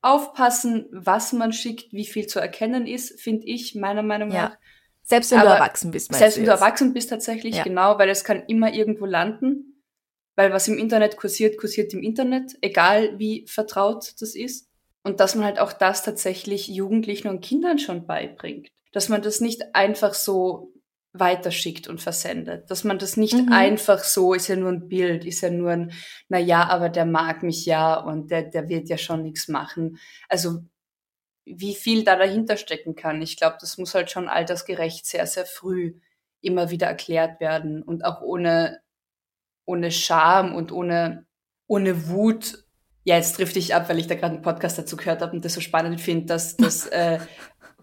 aufpassen, 0.00 0.86
was 0.92 1.32
man 1.32 1.52
schickt, 1.52 1.92
wie 1.92 2.06
viel 2.06 2.26
zu 2.28 2.38
erkennen 2.38 2.86
ist, 2.86 3.20
finde 3.20 3.46
ich 3.46 3.74
meiner 3.74 4.04
Meinung 4.04 4.30
Ja. 4.30 4.42
nach. 4.50 4.56
Selbst 5.02 5.32
wenn 5.32 5.40
Aber 5.40 5.50
du 5.50 5.54
erwachsen 5.56 5.90
bist, 5.90 6.10
meinst 6.10 6.18
Selbst 6.20 6.36
du 6.36 6.40
wenn 6.40 6.46
du 6.46 6.52
erwachsen 6.52 6.92
bist 6.94 7.10
tatsächlich, 7.10 7.56
Ja. 7.56 7.64
genau, 7.64 7.98
weil 7.98 8.08
es 8.08 8.22
kann 8.24 8.44
immer 8.46 8.72
irgendwo 8.72 9.06
landen, 9.06 9.82
weil 10.36 10.52
was 10.52 10.68
im 10.68 10.78
Internet 10.78 11.16
kursiert, 11.16 11.58
kursiert 11.58 11.92
im 11.94 12.02
Internet, 12.02 12.56
egal 12.60 13.18
wie 13.18 13.44
vertraut 13.48 14.14
das 14.20 14.36
ist. 14.36 14.68
Und 15.02 15.20
dass 15.20 15.34
man 15.34 15.44
halt 15.44 15.58
auch 15.58 15.72
das 15.72 16.04
tatsächlich 16.04 16.68
Jugendlichen 16.68 17.28
und 17.28 17.40
Kindern 17.40 17.78
schon 17.78 18.06
beibringt. 18.06 18.68
Dass 18.92 19.08
man 19.08 19.22
das 19.22 19.40
nicht 19.40 19.74
einfach 19.74 20.14
so 20.14 20.72
weiterschickt 21.12 21.88
und 21.88 22.00
versendet. 22.00 22.70
Dass 22.70 22.84
man 22.84 22.98
das 22.98 23.16
nicht 23.16 23.34
Mhm. 23.34 23.52
einfach 23.52 24.00
so, 24.04 24.34
ist 24.34 24.48
ja 24.48 24.56
nur 24.56 24.70
ein 24.70 24.88
Bild, 24.88 25.24
ist 25.24 25.40
ja 25.40 25.50
nur 25.50 25.70
ein, 25.70 25.92
na 26.28 26.38
ja, 26.38 26.68
aber 26.68 26.88
der 26.88 27.06
mag 27.06 27.42
mich 27.42 27.64
ja 27.66 27.94
und 27.94 28.30
der, 28.30 28.42
der 28.42 28.68
wird 28.68 28.88
ja 28.88 28.98
schon 28.98 29.22
nichts 29.22 29.48
machen. 29.48 29.98
Also 30.28 30.62
wie 31.44 31.74
viel 31.74 32.04
da 32.04 32.16
dahinter 32.16 32.56
stecken 32.56 32.94
kann. 32.94 33.22
Ich 33.22 33.36
glaube, 33.36 33.56
das 33.60 33.78
muss 33.78 33.94
halt 33.94 34.10
schon 34.10 34.28
altersgerecht 34.28 35.06
sehr, 35.06 35.26
sehr 35.26 35.46
früh 35.46 35.94
immer 36.40 36.70
wieder 36.70 36.86
erklärt 36.86 37.40
werden 37.40 37.82
und 37.82 38.04
auch 38.04 38.20
ohne, 38.20 38.80
ohne 39.64 39.90
Scham 39.90 40.54
und 40.54 40.72
ohne, 40.72 41.26
ohne 41.66 42.08
Wut. 42.08 42.64
Ja, 43.04 43.16
jetzt 43.16 43.36
trifft 43.36 43.56
ich 43.56 43.74
ab, 43.74 43.88
weil 43.88 43.98
ich 43.98 44.06
da 44.06 44.14
gerade 44.14 44.34
einen 44.34 44.42
Podcast 44.42 44.78
dazu 44.78 44.96
gehört 44.96 45.22
habe 45.22 45.32
und 45.32 45.44
das 45.44 45.54
so 45.54 45.60
spannend 45.62 46.00
finde, 46.00 46.26
dass, 46.26 46.56
dass 46.56 46.86
äh, 46.88 47.18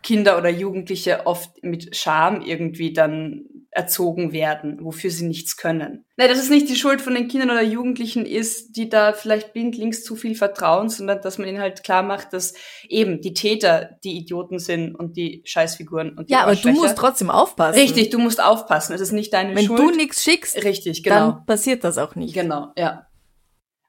Kinder 0.05 0.37
oder 0.37 0.49
Jugendliche 0.49 1.25
oft 1.25 1.63
mit 1.63 1.95
Scham 1.95 2.41
irgendwie 2.41 2.93
dann 2.93 3.45
erzogen 3.71 4.31
werden, 4.31 4.77
wofür 4.85 5.09
sie 5.09 5.25
nichts 5.25 5.57
können. 5.57 6.05
Nein, 6.15 6.29
dass 6.29 6.37
es 6.37 6.51
nicht 6.51 6.69
die 6.69 6.75
Schuld 6.75 7.01
von 7.01 7.15
den 7.15 7.27
Kindern 7.27 7.49
oder 7.49 7.63
Jugendlichen 7.63 8.23
ist, 8.25 8.77
die 8.77 8.87
da 8.87 9.13
vielleicht 9.13 9.51
blindlings 9.51 10.03
zu 10.03 10.15
viel 10.15 10.35
vertrauen, 10.35 10.89
sondern 10.89 11.21
dass 11.21 11.39
man 11.39 11.47
ihnen 11.47 11.59
halt 11.59 11.83
klar 11.83 12.03
macht, 12.03 12.33
dass 12.33 12.53
eben 12.87 13.19
die 13.19 13.33
Täter 13.33 13.97
die 14.03 14.15
Idioten 14.15 14.59
sind 14.59 14.93
und 14.93 15.17
die 15.17 15.41
Scheißfiguren 15.43 16.15
und 16.15 16.29
die 16.29 16.33
Ja, 16.33 16.43
aber 16.43 16.55
du 16.55 16.69
musst 16.69 16.97
trotzdem 16.97 17.31
aufpassen. 17.31 17.79
Richtig, 17.79 18.11
du 18.11 18.19
musst 18.19 18.41
aufpassen. 18.41 18.93
Es 18.93 19.01
ist 19.01 19.11
nicht 19.11 19.33
deine 19.33 19.55
Wenn 19.55 19.65
Schuld. 19.65 19.79
du 19.79 19.89
nichts 19.89 20.23
schickst, 20.23 20.63
Richtig, 20.63 21.01
genau. 21.01 21.31
dann 21.31 21.45
passiert 21.47 21.83
das 21.83 21.97
auch 21.97 22.15
nicht. 22.15 22.35
Genau, 22.35 22.71
ja. 22.77 23.07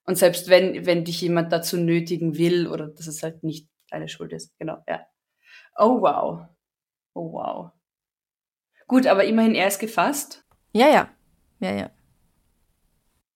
Und 0.06 0.16
selbst 0.16 0.48
wenn, 0.48 0.86
wenn 0.86 1.04
dich 1.04 1.20
jemand 1.20 1.52
dazu 1.52 1.76
nötigen 1.76 2.38
will 2.38 2.68
oder 2.68 2.88
dass 2.88 3.06
es 3.06 3.22
halt 3.22 3.44
nicht 3.44 3.68
deine 3.90 4.08
Schuld 4.08 4.32
ist. 4.32 4.58
Genau, 4.58 4.78
ja. 4.88 5.00
Oh 5.78 6.00
wow. 6.00 6.46
Oh 7.14 7.32
wow. 7.32 7.70
Gut, 8.86 9.06
aber 9.06 9.24
immerhin 9.24 9.54
er 9.54 9.68
ist 9.68 9.78
gefasst. 9.78 10.44
Ja, 10.72 10.88
ja. 10.88 11.08
Ja, 11.60 11.72
ja. 11.72 11.90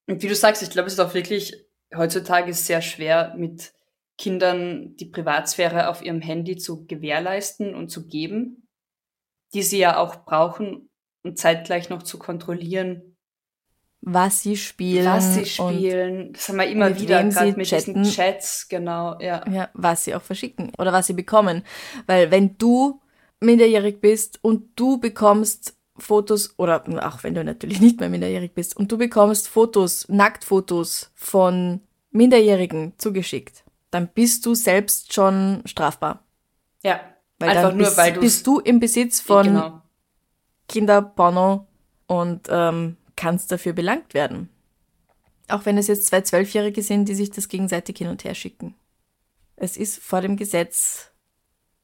Und 0.06 0.22
wie 0.22 0.28
du 0.28 0.34
sagst, 0.34 0.62
ich 0.62 0.70
glaube, 0.70 0.88
es 0.88 0.94
ist 0.94 1.00
auch 1.00 1.14
wirklich 1.14 1.54
heutzutage 1.94 2.52
sehr 2.52 2.82
schwer, 2.82 3.34
mit 3.36 3.72
Kindern 4.18 4.96
die 4.96 5.06
Privatsphäre 5.06 5.88
auf 5.88 6.02
ihrem 6.02 6.20
Handy 6.20 6.56
zu 6.56 6.86
gewährleisten 6.86 7.74
und 7.74 7.88
zu 7.88 8.06
geben, 8.06 8.68
die 9.54 9.62
sie 9.62 9.78
ja 9.78 9.96
auch 9.96 10.24
brauchen 10.24 10.90
und 11.22 11.38
zeitgleich 11.38 11.88
noch 11.88 12.02
zu 12.02 12.18
kontrollieren, 12.18 13.09
Was 14.02 14.42
sie 14.42 14.56
spielen. 14.56 15.04
was 15.04 15.34
sie 15.34 15.44
spielen. 15.44 16.32
Das 16.32 16.48
haben 16.48 16.56
wir 16.56 16.66
immer 16.66 16.88
mit 16.88 17.00
wieder, 17.00 17.22
gerade 17.22 17.52
mit 17.52 17.68
chatten. 17.68 18.02
diesen 18.02 18.14
Chats, 18.14 18.68
genau, 18.68 19.18
ja. 19.20 19.46
ja, 19.50 19.68
was 19.74 20.04
sie 20.04 20.14
auch 20.14 20.22
verschicken 20.22 20.72
oder 20.78 20.92
was 20.92 21.06
sie 21.06 21.12
bekommen. 21.12 21.62
Weil 22.06 22.30
wenn 22.30 22.56
du 22.56 23.00
minderjährig 23.40 24.00
bist 24.00 24.38
und 24.42 24.68
du 24.76 24.98
bekommst 24.98 25.76
Fotos, 25.98 26.54
oder 26.58 26.82
auch 27.06 27.22
wenn 27.24 27.34
du 27.34 27.44
natürlich 27.44 27.80
nicht 27.80 28.00
mehr 28.00 28.08
minderjährig 28.08 28.54
bist, 28.54 28.76
und 28.76 28.90
du 28.90 28.96
bekommst 28.96 29.48
Fotos, 29.48 30.08
Nacktfotos 30.08 31.10
von 31.14 31.80
Minderjährigen 32.10 32.94
zugeschickt, 32.96 33.64
dann 33.90 34.08
bist 34.08 34.46
du 34.46 34.54
selbst 34.54 35.12
schon 35.12 35.62
strafbar. 35.66 36.24
Ja, 36.82 37.00
Weil 37.38 37.50
einfach 37.50 37.72
nur, 37.72 37.86
bist, 37.86 37.96
weil 37.98 38.12
du 38.14 38.20
bist 38.20 38.46
du 38.46 38.60
im 38.60 38.80
Besitz 38.80 39.20
von 39.20 39.46
genau. 39.46 39.82
Kinderporno 40.68 41.66
und 42.06 42.48
ähm, 42.50 42.96
kannst 43.20 43.52
dafür 43.52 43.74
belangt 43.74 44.14
werden. 44.14 44.48
Auch 45.48 45.66
wenn 45.66 45.76
es 45.76 45.88
jetzt 45.88 46.06
zwei 46.06 46.22
Zwölfjährige 46.22 46.82
sind, 46.82 47.06
die 47.06 47.14
sich 47.14 47.30
das 47.30 47.48
gegenseitig 47.48 47.98
hin 47.98 48.08
und 48.08 48.24
her 48.24 48.34
schicken. 48.34 48.74
Es 49.56 49.76
ist 49.76 49.98
vor 49.98 50.22
dem 50.22 50.36
Gesetz, 50.36 51.10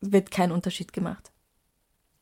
wird 0.01 0.31
kein 0.31 0.51
Unterschied 0.51 0.95
gemacht. 0.95 1.31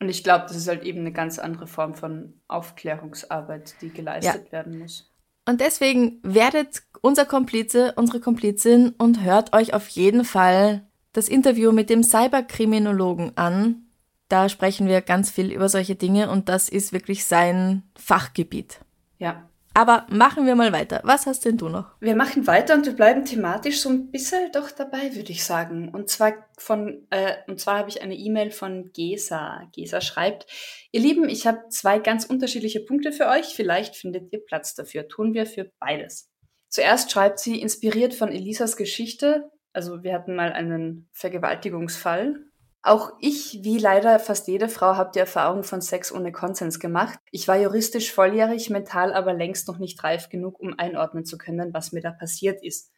Und 0.01 0.09
ich 0.09 0.21
glaube, 0.21 0.45
das 0.47 0.57
ist 0.57 0.67
halt 0.67 0.83
eben 0.83 0.99
eine 0.99 1.13
ganz 1.13 1.39
andere 1.39 1.65
Form 1.65 1.95
von 1.95 2.33
Aufklärungsarbeit, 2.49 3.75
die 3.81 3.89
geleistet 3.89 4.51
werden 4.51 4.79
muss. 4.79 5.09
Und 5.47 5.61
deswegen 5.61 6.19
werdet 6.21 6.83
unser 6.99 7.23
Komplize, 7.25 7.93
unsere 7.95 8.19
Komplizin 8.19 8.89
und 8.97 9.23
hört 9.23 9.53
euch 9.53 9.73
auf 9.73 9.87
jeden 9.87 10.25
Fall 10.25 10.85
das 11.13 11.29
Interview 11.29 11.71
mit 11.71 11.89
dem 11.89 12.03
Cyberkriminologen 12.03 13.37
an. 13.37 13.85
Da 14.27 14.49
sprechen 14.49 14.87
wir 14.87 14.99
ganz 15.01 15.31
viel 15.31 15.53
über 15.53 15.69
solche 15.69 15.95
Dinge 15.95 16.29
und 16.29 16.49
das 16.49 16.67
ist 16.67 16.91
wirklich 16.91 17.23
sein 17.23 17.83
Fachgebiet. 17.95 18.81
Ja. 19.17 19.49
Aber 19.77 20.07
machen 20.09 20.45
wir 20.45 20.55
mal 20.55 20.71
weiter. 20.71 21.01
Was 21.03 21.25
hast 21.25 21.43
denn 21.43 21.57
du 21.57 21.67
noch? 21.67 21.99
Wir 21.99 22.15
machen 22.15 22.47
weiter 22.47 22.75
und 22.75 22.85
wir 22.85 22.93
bleiben 22.93 23.25
thematisch 23.25 23.81
so 23.81 23.89
ein 23.89 24.09
bisschen 24.09 24.49
doch 24.53 24.71
dabei, 24.71 25.13
würde 25.15 25.33
ich 25.33 25.43
sagen. 25.43 25.89
Und 25.89 26.09
zwar 26.09 26.31
von, 26.57 27.05
äh, 27.09 27.35
und 27.47 27.59
zwar 27.59 27.79
habe 27.79 27.89
ich 27.89 28.01
eine 28.01 28.15
E-Mail 28.15 28.51
von 28.51 28.91
Gesa. 28.93 29.69
Gesa 29.73 29.99
schreibt, 29.99 30.47
ihr 30.91 31.01
Lieben, 31.01 31.27
ich 31.27 31.45
habe 31.45 31.67
zwei 31.69 31.99
ganz 31.99 32.23
unterschiedliche 32.23 32.79
Punkte 32.79 33.11
für 33.11 33.27
euch. 33.27 33.47
Vielleicht 33.47 33.97
findet 33.97 34.31
ihr 34.31 34.39
Platz 34.45 34.75
dafür. 34.75 35.09
Tun 35.09 35.33
wir 35.33 35.45
für 35.45 35.69
beides. 35.79 36.31
Zuerst 36.69 37.11
schreibt 37.11 37.39
sie, 37.39 37.59
inspiriert 37.59 38.13
von 38.13 38.31
Elisas 38.31 38.77
Geschichte. 38.77 39.51
Also 39.73 40.03
wir 40.03 40.13
hatten 40.13 40.35
mal 40.35 40.53
einen 40.53 41.09
Vergewaltigungsfall. 41.11 42.45
Auch 42.85 43.13
ich, 43.19 43.61
wie 43.63 43.79
leider 43.79 44.19
fast 44.19 44.47
jede 44.47 44.69
Frau, 44.69 44.95
habe 44.95 45.09
die 45.11 45.17
Erfahrung 45.17 45.63
von 45.63 45.81
Sex 45.81 46.11
ohne 46.11 46.31
Konsens 46.31 46.79
gemacht. 46.79 47.17
Ich 47.31 47.47
war 47.47 47.57
juristisch 47.57 48.13
volljährig, 48.13 48.69
mental 48.69 49.11
aber 49.11 49.33
längst 49.33 49.67
noch 49.67 49.79
nicht 49.79 50.03
reif 50.03 50.29
genug, 50.29 50.59
um 50.59 50.77
einordnen 50.77 51.25
zu 51.25 51.39
können, 51.39 51.73
was 51.73 51.93
mir 51.93 52.01
da 52.01 52.11
passiert 52.11 52.63
ist. 52.63 52.91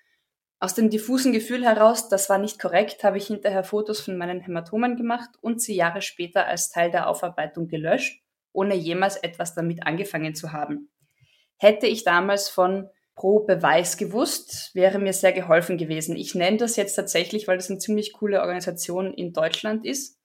Aus 0.59 0.75
dem 0.75 0.89
diffusen 0.89 1.31
Gefühl 1.31 1.63
heraus, 1.63 2.09
das 2.09 2.29
war 2.29 2.37
nicht 2.37 2.59
korrekt, 2.59 3.05
habe 3.05 3.17
ich 3.17 3.27
hinterher 3.27 3.63
Fotos 3.63 4.01
von 4.01 4.17
meinen 4.17 4.41
Hämatomen 4.41 4.97
gemacht 4.97 5.29
und 5.39 5.61
sie 5.61 5.77
Jahre 5.77 6.01
später 6.01 6.47
als 6.47 6.69
Teil 6.69 6.91
der 6.91 7.07
Aufarbeitung 7.07 7.69
gelöscht, 7.69 8.21
ohne 8.51 8.75
jemals 8.75 9.15
etwas 9.15 9.55
damit 9.55 9.87
angefangen 9.87 10.35
zu 10.35 10.51
haben. 10.51 10.91
Hätte 11.55 11.87
ich 11.87 12.03
damals 12.03 12.49
von 12.49 12.89
pro 13.17 13.39
Beweis 13.39 13.97
gewusst, 13.97 14.71
wäre 14.73 14.99
mir 14.99 15.11
sehr 15.11 15.33
geholfen 15.33 15.77
gewesen. 15.77 16.15
Ich 16.15 16.35
nenne 16.35 16.57
das 16.57 16.75
jetzt 16.75 16.93
tatsächlich, 16.93 17.47
weil 17.47 17.57
das 17.57 17.69
eine 17.69 17.79
ziemlich 17.79 18.13
coole 18.13 18.39
Organisation 18.41 19.13
in 19.13 19.33
Deutschland 19.33 19.85
ist. 19.85 20.17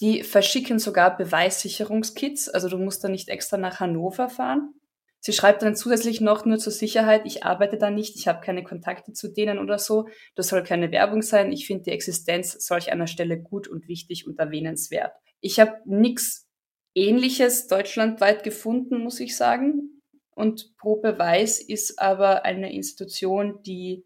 Die 0.00 0.22
verschicken 0.22 0.78
sogar 0.78 1.16
Beweissicherungskits, 1.16 2.48
also 2.50 2.68
du 2.68 2.78
musst 2.78 3.02
da 3.02 3.08
nicht 3.08 3.30
extra 3.30 3.56
nach 3.56 3.80
Hannover 3.80 4.28
fahren. 4.28 4.74
Sie 5.20 5.32
schreibt 5.32 5.62
dann 5.62 5.74
zusätzlich 5.74 6.20
noch 6.20 6.44
nur 6.44 6.58
zur 6.58 6.72
Sicherheit, 6.72 7.22
ich 7.24 7.44
arbeite 7.44 7.78
da 7.78 7.90
nicht, 7.90 8.14
ich 8.14 8.28
habe 8.28 8.44
keine 8.44 8.62
Kontakte 8.62 9.12
zu 9.12 9.32
denen 9.32 9.58
oder 9.58 9.78
so. 9.78 10.06
Das 10.36 10.48
soll 10.48 10.62
keine 10.62 10.92
Werbung 10.92 11.22
sein. 11.22 11.50
Ich 11.50 11.66
finde 11.66 11.84
die 11.84 11.90
Existenz 11.90 12.52
solch 12.64 12.92
einer 12.92 13.08
Stelle 13.08 13.40
gut 13.40 13.66
und 13.66 13.88
wichtig 13.88 14.28
und 14.28 14.38
erwähnenswert. 14.38 15.12
Ich 15.40 15.58
habe 15.58 15.80
nichts 15.86 16.46
Ähnliches 16.94 17.66
deutschlandweit 17.66 18.44
gefunden, 18.44 18.98
muss 19.02 19.18
ich 19.18 19.36
sagen. 19.36 19.97
Und 20.38 20.76
Pro 20.76 21.00
Beweis 21.00 21.60
ist 21.60 21.98
aber 21.98 22.44
eine 22.44 22.72
Institution, 22.72 23.60
die 23.64 24.04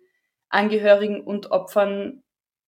Angehörigen 0.49 1.21
und 1.21 1.51
Opfern, 1.51 2.23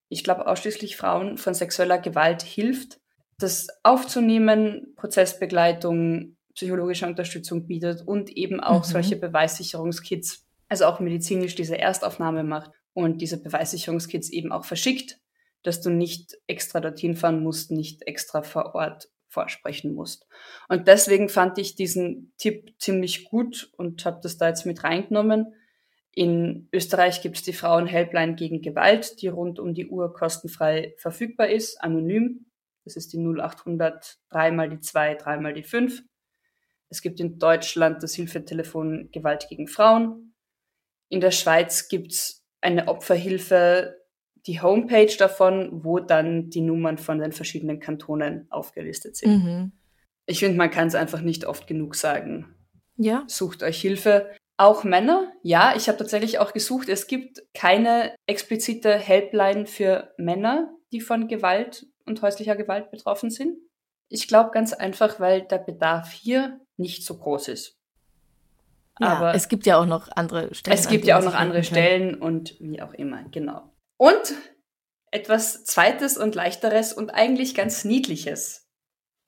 ich 0.07 0.23
glaube 0.23 0.45
ausschließlich 0.45 0.95
Frauen, 0.95 1.39
von 1.39 1.55
sexueller 1.55 1.97
Gewalt 1.97 2.43
hilft, 2.43 2.99
das 3.39 3.69
aufzunehmen, 3.81 4.93
Prozessbegleitung, 4.95 6.37
psychologische 6.53 7.07
Unterstützung 7.07 7.65
bietet 7.65 8.07
und 8.07 8.29
eben 8.37 8.59
auch 8.59 8.85
mhm. 8.85 8.91
solche 8.91 9.15
Beweissicherungskits, 9.15 10.45
also 10.69 10.85
auch 10.85 10.99
medizinisch 10.99 11.55
diese 11.55 11.79
Erstaufnahme 11.79 12.43
macht 12.43 12.69
und 12.93 13.19
diese 13.19 13.41
Beweissicherungskits 13.41 14.29
eben 14.29 14.51
auch 14.51 14.65
verschickt, 14.65 15.17
dass 15.63 15.81
du 15.81 15.89
nicht 15.89 16.37
extra 16.45 16.81
dorthin 16.81 17.15
fahren 17.15 17.41
musst, 17.41 17.71
nicht 17.71 18.05
extra 18.07 18.43
vor 18.43 18.75
Ort 18.75 19.09
vorsprechen 19.35 19.93
musst. 19.93 20.25
Und 20.69 20.87
deswegen 20.87 21.27
fand 21.27 21.57
ich 21.57 21.75
diesen 21.75 22.33
Tipp 22.37 22.73
ziemlich 22.79 23.25
gut 23.25 23.69
und 23.77 24.05
habe 24.05 24.21
das 24.23 24.37
da 24.37 24.47
jetzt 24.47 24.65
mit 24.65 24.83
reingenommen. 24.83 25.53
In 26.13 26.69
Österreich 26.71 27.21
gibt 27.21 27.35
es 27.35 27.43
die 27.43 27.51
Frauen-Helpline 27.51 28.35
gegen 28.35 28.61
Gewalt, 28.61 29.21
die 29.21 29.27
rund 29.27 29.59
um 29.59 29.73
die 29.73 29.87
Uhr 29.87 30.13
kostenfrei 30.13 30.95
verfügbar 30.97 31.49
ist, 31.49 31.83
anonym. 31.83 32.45
Das 32.85 32.95
ist 32.95 33.11
die 33.11 33.17
0800 33.17 34.19
3 34.29 34.51
mal 34.51 34.69
die 34.69 34.79
2, 34.79 35.15
3 35.15 35.37
mal 35.37 35.53
die 35.53 35.63
5. 35.63 36.01
Es 36.89 37.01
gibt 37.01 37.19
in 37.19 37.37
Deutschland 37.37 38.01
das 38.01 38.15
Hilfetelefon 38.15 39.09
Gewalt 39.11 39.47
gegen 39.49 39.67
Frauen. 39.67 40.33
In 41.09 41.19
der 41.19 41.31
Schweiz 41.31 41.89
gibt's 41.89 42.45
eine 42.61 42.87
Opferhilfe, 42.87 43.97
die 44.47 44.61
Homepage 44.61 45.13
davon, 45.17 45.83
wo 45.83 45.99
dann 45.99 46.49
die 46.49 46.61
Nummern 46.61 46.97
von 46.97 47.19
den 47.19 47.31
verschiedenen 47.31 47.79
Kantonen 47.79 48.47
aufgelistet 48.51 49.15
sind. 49.15 49.43
Mhm. 49.43 49.71
Ich 50.27 50.39
finde, 50.39 50.57
man 50.57 50.71
kann 50.71 50.87
es 50.87 50.95
einfach 50.95 51.21
nicht 51.21 51.45
oft 51.45 51.67
genug 51.67 51.95
sagen. 51.95 52.55
Ja. 52.97 53.23
Sucht 53.27 53.63
euch 53.63 53.79
Hilfe. 53.81 54.31
Auch 54.57 54.83
Männer, 54.83 55.33
ja, 55.41 55.73
ich 55.75 55.89
habe 55.89 55.97
tatsächlich 55.97 56.39
auch 56.39 56.53
gesucht. 56.53 56.87
Es 56.87 57.07
gibt 57.07 57.43
keine 57.53 58.15
explizite 58.25 58.93
Helpline 58.93 59.65
für 59.65 60.13
Männer, 60.17 60.73
die 60.93 61.01
von 61.01 61.27
Gewalt 61.27 61.87
und 62.05 62.21
häuslicher 62.21 62.55
Gewalt 62.55 62.89
betroffen 62.89 63.29
sind. 63.29 63.57
Ich 64.07 64.27
glaube 64.27 64.51
ganz 64.51 64.71
einfach, 64.71 65.19
weil 65.19 65.41
der 65.41 65.57
Bedarf 65.57 66.11
hier 66.11 66.61
nicht 66.77 67.03
so 67.05 67.17
groß 67.17 67.49
ist. 67.49 67.77
Ja, 68.99 69.07
Aber 69.07 69.35
es 69.35 69.49
gibt 69.49 69.65
ja 69.65 69.77
auch 69.77 69.85
noch 69.85 70.09
andere 70.15 70.53
Stellen. 70.55 70.77
Es 70.77 70.87
gibt 70.87 71.05
ja 71.05 71.19
auch 71.19 71.23
noch 71.23 71.33
andere 71.33 71.63
Stellen 71.63 72.15
und 72.15 72.55
wie 72.61 72.81
auch 72.81 72.93
immer, 72.93 73.23
genau. 73.29 73.74
Und 73.97 74.35
etwas 75.11 75.63
Zweites 75.63 76.17
und 76.17 76.35
Leichteres 76.35 76.93
und 76.93 77.11
eigentlich 77.11 77.55
ganz 77.55 77.85
Niedliches. 77.85 78.67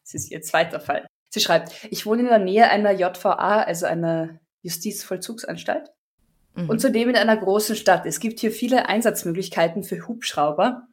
Das 0.03 0.13
ist 0.13 0.31
ihr 0.31 0.41
zweiter 0.41 0.79
Fall. 0.79 1.07
Sie 1.29 1.39
schreibt, 1.39 1.85
ich 1.89 2.05
wohne 2.05 2.23
in 2.23 2.27
der 2.27 2.39
Nähe 2.39 2.69
einer 2.69 2.91
JVA, 2.91 3.61
also 3.61 3.85
einer 3.85 4.39
Justizvollzugsanstalt. 4.61 5.89
Mhm. 6.55 6.69
Und 6.69 6.81
zudem 6.81 7.09
in 7.09 7.15
einer 7.15 7.37
großen 7.37 7.75
Stadt. 7.75 8.05
Es 8.05 8.19
gibt 8.19 8.39
hier 8.39 8.51
viele 8.51 8.89
Einsatzmöglichkeiten 8.89 9.83
für 9.83 10.07
Hubschrauber. 10.07 10.87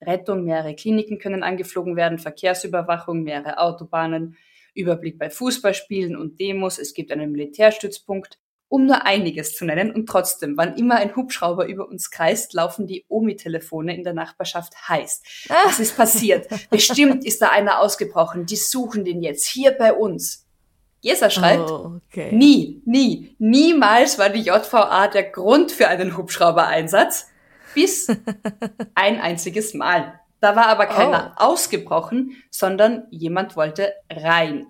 Rettung, 0.00 0.44
mehrere 0.44 0.74
Kliniken 0.74 1.18
können 1.18 1.42
angeflogen 1.42 1.94
werden, 1.94 2.18
Verkehrsüberwachung, 2.18 3.22
mehrere 3.22 3.58
Autobahnen, 3.58 4.36
Überblick 4.74 5.18
bei 5.18 5.30
Fußballspielen 5.30 6.16
und 6.16 6.40
Demos, 6.40 6.78
es 6.78 6.94
gibt 6.94 7.12
einen 7.12 7.32
Militärstützpunkt, 7.32 8.38
um 8.70 8.86
nur 8.86 9.04
einiges 9.04 9.56
zu 9.56 9.64
nennen. 9.64 9.90
Und 9.90 10.08
trotzdem, 10.08 10.56
wann 10.56 10.76
immer 10.76 10.96
ein 10.96 11.14
Hubschrauber 11.14 11.66
über 11.66 11.88
uns 11.88 12.10
kreist, 12.10 12.54
laufen 12.54 12.86
die 12.86 13.04
Omi-Telefone 13.08 13.94
in 13.94 14.04
der 14.04 14.14
Nachbarschaft 14.14 14.88
heiß. 14.88 15.22
Was 15.48 15.80
ist 15.80 15.96
passiert? 15.96 16.48
Bestimmt 16.70 17.24
ist 17.26 17.42
da 17.42 17.48
einer 17.48 17.80
ausgebrochen. 17.80 18.46
Die 18.46 18.56
suchen 18.56 19.04
den 19.04 19.22
jetzt 19.22 19.44
hier 19.44 19.72
bei 19.72 19.92
uns. 19.92 20.46
Jesa 21.00 21.30
schreibt, 21.30 21.68
oh, 21.68 22.00
okay. 22.06 22.30
nie, 22.32 22.80
nie, 22.84 23.34
niemals 23.38 24.18
war 24.18 24.28
die 24.28 24.42
JVA 24.42 25.08
der 25.08 25.24
Grund 25.24 25.72
für 25.72 25.88
einen 25.88 26.16
Hubschrauber-Einsatz. 26.16 27.26
Bis 27.74 28.06
ein 28.94 29.20
einziges 29.20 29.74
Mal. 29.74 30.20
Da 30.40 30.54
war 30.54 30.66
aber 30.66 30.86
keiner 30.86 31.34
oh. 31.36 31.44
ausgebrochen, 31.44 32.36
sondern 32.50 33.08
jemand 33.10 33.56
wollte 33.56 33.94
rein. 34.10 34.68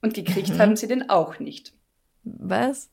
Und 0.00 0.14
gekriegt 0.14 0.50
mhm. 0.50 0.58
haben 0.58 0.76
sie 0.76 0.86
den 0.86 1.10
auch 1.10 1.40
nicht. 1.40 1.72
Was? 2.22 2.91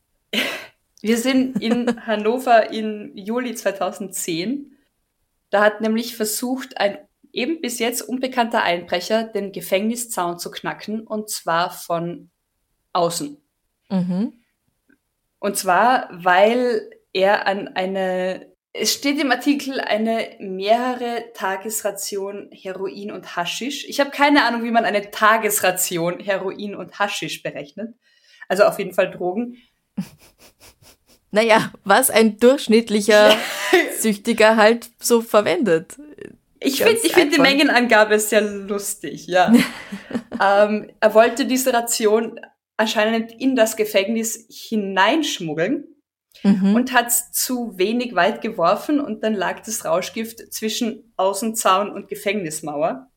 Wir 1.02 1.18
sind 1.18 1.60
in 1.62 2.06
Hannover 2.06 2.70
im 2.70 3.16
Juli 3.16 3.54
2010. 3.54 4.76
Da 5.50 5.64
hat 5.64 5.80
nämlich 5.80 6.16
versucht, 6.16 6.78
ein 6.78 6.98
eben 7.32 7.60
bis 7.60 7.78
jetzt 7.78 8.02
unbekannter 8.02 8.62
Einbrecher 8.62 9.24
den 9.24 9.52
Gefängniszaun 9.52 10.38
zu 10.38 10.50
knacken 10.50 11.06
und 11.06 11.30
zwar 11.30 11.70
von 11.70 12.30
außen. 12.92 13.40
Mhm. 13.88 14.42
Und 15.38 15.56
zwar, 15.56 16.08
weil 16.12 16.90
er 17.12 17.46
an 17.46 17.68
eine 17.68 18.50
es 18.72 18.94
steht 18.94 19.20
im 19.20 19.32
Artikel 19.32 19.80
eine 19.80 20.36
mehrere 20.38 21.32
Tagesration 21.34 22.50
Heroin 22.52 23.10
und 23.10 23.34
Haschisch. 23.34 23.84
Ich 23.88 23.98
habe 23.98 24.10
keine 24.10 24.44
Ahnung, 24.44 24.62
wie 24.62 24.70
man 24.70 24.84
eine 24.84 25.10
Tagesration 25.10 26.20
Heroin 26.20 26.76
und 26.76 26.98
Haschisch 26.98 27.42
berechnet. 27.42 27.94
Also 28.48 28.64
auf 28.64 28.78
jeden 28.78 28.94
Fall 28.94 29.10
Drogen. 29.10 29.56
Naja, 31.32 31.72
was 31.84 32.10
ein 32.10 32.38
durchschnittlicher 32.38 33.36
Süchtiger 34.00 34.56
halt 34.56 34.90
so 34.98 35.22
verwendet. 35.22 35.96
Ich 36.58 36.82
finde 36.82 37.00
find 37.08 37.34
die 37.34 37.40
Mengenangabe 37.40 38.18
sehr 38.18 38.40
lustig, 38.40 39.26
ja. 39.28 39.52
ähm, 40.42 40.90
er 40.98 41.14
wollte 41.14 41.46
diese 41.46 41.72
Ration 41.72 42.40
anscheinend 42.76 43.32
in 43.32 43.56
das 43.56 43.76
Gefängnis 43.76 44.46
hineinschmuggeln 44.50 45.84
mhm. 46.42 46.74
und 46.74 46.92
hat 46.92 47.08
es 47.08 47.30
zu 47.32 47.78
wenig 47.78 48.14
weit 48.14 48.42
geworfen 48.42 49.00
und 49.00 49.22
dann 49.22 49.34
lag 49.34 49.60
das 49.60 49.84
Rauschgift 49.84 50.52
zwischen 50.52 51.12
Außenzaun 51.16 51.90
und 51.90 52.08
Gefängnismauer. 52.08 53.10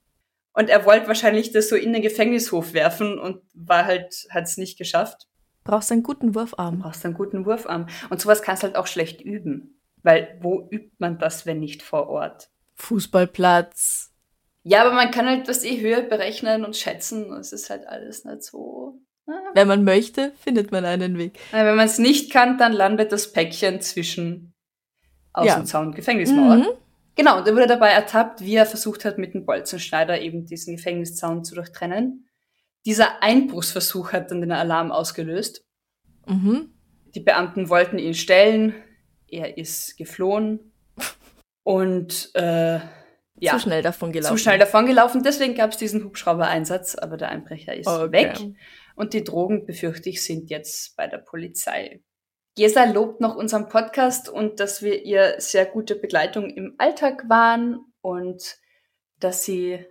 Und 0.54 0.70
er 0.70 0.86
wollte 0.86 1.08
wahrscheinlich 1.08 1.52
das 1.52 1.68
so 1.68 1.76
in 1.76 1.94
den 1.94 2.02
Gefängnishof 2.02 2.74
werfen 2.74 3.18
und 3.18 3.42
war 3.54 3.86
halt, 3.86 4.28
hat 4.30 4.44
es 4.44 4.58
nicht 4.58 4.78
geschafft. 4.78 5.28
Brauchst 5.64 5.92
einen 5.92 6.04
guten 6.04 6.36
Wurfarm. 6.36 6.80
Brauchst 6.80 7.06
einen 7.06 7.14
guten 7.14 7.46
Wurfarm. 7.46 7.88
Und 8.10 8.22
sowas 8.22 8.42
kannst 8.42 8.64
du 8.64 8.68
halt 8.68 8.76
auch 8.76 8.88
schlecht 8.88 9.22
üben. 9.22 9.80
Weil 10.02 10.38
wo 10.42 10.68
übt 10.70 10.92
man 10.98 11.18
das, 11.18 11.46
wenn 11.46 11.60
nicht 11.60 11.82
vor 11.82 12.10
Ort? 12.10 12.50
Fußballplatz. 12.76 14.12
Ja, 14.64 14.82
aber 14.82 14.94
man 14.94 15.12
kann 15.12 15.28
halt 15.28 15.48
das 15.48 15.64
eh 15.64 15.80
höher 15.82 16.02
berechnen 16.02 16.66
und 16.66 16.76
schätzen. 16.76 17.32
Es 17.34 17.54
ist 17.54 17.70
halt 17.70 17.88
alles 17.88 18.26
nicht 18.26 18.44
so 18.44 19.00
wenn 19.54 19.68
man 19.68 19.84
möchte, 19.84 20.34
findet 20.44 20.72
man 20.72 20.86
einen 20.86 21.18
Weg. 21.18 21.40
Wenn 21.52 21.76
man 21.76 21.86
es 21.86 21.98
nicht 21.98 22.32
kann, 22.32 22.58
dann 22.58 22.74
landet 22.74 23.12
das 23.12 23.32
Päckchen 23.32 23.82
zwischen 23.82 24.54
Außenzaun 25.34 25.84
ja. 25.84 25.88
und 25.88 25.96
Gefängnismauer. 25.96 26.58
Mhm. 26.58 26.68
Genau, 27.16 27.38
und 27.38 27.48
er 27.48 27.54
wurde 27.54 27.68
dabei 27.68 27.90
ertappt, 27.90 28.42
wie 28.42 28.56
er 28.56 28.66
versucht 28.66 29.06
hat, 29.06 29.18
mit 29.18 29.34
dem 29.34 29.46
Bolzenschneider 29.46 30.20
eben 30.20 30.46
diesen 30.46 30.76
Gefängniszaun 30.76 31.44
zu 31.44 31.56
durchtrennen. 31.56 32.28
Dieser 32.86 33.24
Einbruchsversuch 33.24 34.12
hat 34.12 34.32
dann 34.32 34.42
den 34.42 34.52
Alarm 34.52 34.92
ausgelöst. 34.92 35.66
Mhm. 36.28 36.74
Die 37.16 37.22
Beamten 37.22 37.70
wollten 37.70 37.98
ihn 37.98 38.14
stellen. 38.14 38.74
Er 39.28 39.58
ist 39.58 39.98
geflohen. 39.98 40.74
Und 41.64 42.32
äh, 42.36 42.80
ja, 43.40 43.54
zu 43.54 43.60
schnell 43.60 43.82
davon 43.82 44.12
gelaufen. 44.12 44.38
Zu 44.38 44.44
schnell 44.44 44.60
davon 44.60 44.86
gelaufen. 44.86 45.24
Deswegen 45.24 45.56
gab 45.56 45.72
es 45.72 45.78
diesen 45.78 46.04
Hubschrauber-Einsatz, 46.04 46.96
aber 46.96 47.18
der 47.18 47.30
Einbrecher 47.30 47.76
ist 47.76 47.88
okay. 47.88 48.12
weg. 48.12 48.56
Und 48.96 49.14
die 49.14 49.24
Drogen, 49.24 49.66
befürchte 49.66 50.10
ich, 50.10 50.24
sind 50.24 50.50
jetzt 50.50 50.96
bei 50.96 51.08
der 51.08 51.18
Polizei. 51.18 52.02
Gesa 52.56 52.84
lobt 52.84 53.20
noch 53.20 53.36
unseren 53.36 53.68
Podcast 53.68 54.30
und 54.30 54.60
dass 54.60 54.84
wir 54.84 55.04
ihr 55.04 55.36
sehr 55.40 55.66
gute 55.66 55.96
Begleitung 55.96 56.52
im 56.52 56.76
Alltag 56.78 57.28
waren 57.28 57.80
und 58.02 58.58
dass 59.20 59.44
sie 59.44 59.86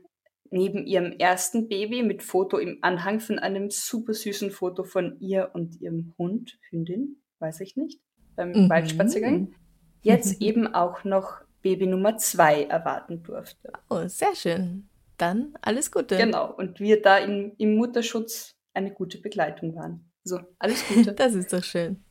neben 0.52 0.86
ihrem 0.86 1.12
ersten 1.12 1.68
Baby 1.68 2.02
mit 2.02 2.22
Foto 2.22 2.58
im 2.58 2.78
Anhang 2.82 3.20
von 3.20 3.38
einem 3.38 3.70
super 3.70 4.14
süßen 4.14 4.50
Foto 4.50 4.84
von 4.84 5.18
ihr 5.20 5.50
und 5.54 5.80
ihrem 5.80 6.14
Hund, 6.18 6.58
Hündin, 6.70 7.22
weiß 7.38 7.60
ich 7.60 7.76
nicht, 7.76 8.00
beim 8.36 8.52
mhm. 8.52 8.70
Waldspaziergang, 8.70 9.54
jetzt 10.02 10.40
eben 10.40 10.72
auch 10.74 11.04
noch 11.04 11.40
Baby 11.62 11.86
Nummer 11.86 12.16
zwei 12.18 12.64
erwarten 12.64 13.22
durfte. 13.22 13.72
Oh, 13.88 14.06
sehr 14.06 14.34
schön. 14.34 14.88
Dann 15.16 15.54
alles 15.62 15.90
Gute. 15.90 16.16
Genau. 16.16 16.52
Und 16.52 16.80
wir 16.80 17.00
da 17.00 17.18
in, 17.18 17.52
im 17.58 17.76
Mutterschutz 17.76 18.56
eine 18.74 18.92
gute 18.92 19.18
Begleitung 19.18 19.74
waren. 19.76 20.10
So, 20.24 20.40
alles 20.58 20.86
Gute. 20.88 21.12
Das 21.16 21.34
ist 21.34 21.52
doch 21.52 21.64
schön. 21.64 22.04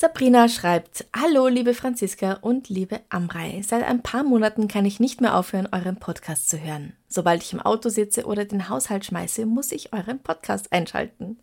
Sabrina 0.00 0.48
schreibt, 0.48 1.06
Hallo 1.12 1.48
liebe 1.48 1.74
Franziska 1.74 2.34
und 2.34 2.68
liebe 2.68 3.00
Amrei. 3.08 3.64
Seit 3.66 3.82
ein 3.82 4.00
paar 4.00 4.22
Monaten 4.22 4.68
kann 4.68 4.84
ich 4.84 5.00
nicht 5.00 5.20
mehr 5.20 5.36
aufhören, 5.36 5.68
euren 5.72 5.96
Podcast 5.96 6.48
zu 6.48 6.60
hören. 6.62 6.92
Sobald 7.08 7.42
ich 7.42 7.52
im 7.52 7.60
Auto 7.60 7.88
sitze 7.88 8.24
oder 8.24 8.44
den 8.44 8.68
Haushalt 8.68 9.04
schmeiße, 9.04 9.44
muss 9.44 9.72
ich 9.72 9.92
euren 9.92 10.20
Podcast 10.22 10.72
einschalten. 10.72 11.40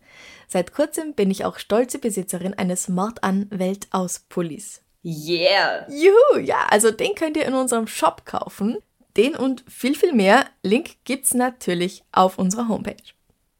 Seit 0.48 0.72
kurzem 0.72 1.12
bin 1.12 1.30
ich 1.30 1.44
auch 1.44 1.58
stolze 1.58 1.98
Besitzerin 1.98 2.54
eines 2.54 2.88
Mordan 2.88 3.46
Weltaus 3.50 4.20
Pullis. 4.20 4.80
Yeah! 5.04 5.86
Juhu, 5.90 6.40
ja, 6.40 6.64
also 6.70 6.90
den 6.90 7.14
könnt 7.14 7.36
ihr 7.36 7.44
in 7.44 7.52
unserem 7.52 7.86
Shop 7.86 8.24
kaufen. 8.24 8.78
Den 9.18 9.36
und 9.36 9.66
viel, 9.68 9.94
viel 9.94 10.14
mehr. 10.14 10.46
Link 10.62 10.96
gibt's 11.04 11.34
natürlich 11.34 12.04
auf 12.10 12.38
unserer 12.38 12.68
Homepage. 12.68 13.12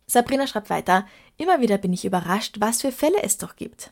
Sabrina 0.07 0.47
schreibt 0.47 0.71
weiter, 0.71 1.07
immer 1.37 1.61
wieder 1.61 1.77
bin 1.77 1.93
ich 1.93 2.07
überrascht, 2.07 2.57
was 2.61 2.81
für 2.81 2.93
Fälle 2.93 3.23
es 3.23 3.37
doch 3.37 3.57
gibt. 3.57 3.91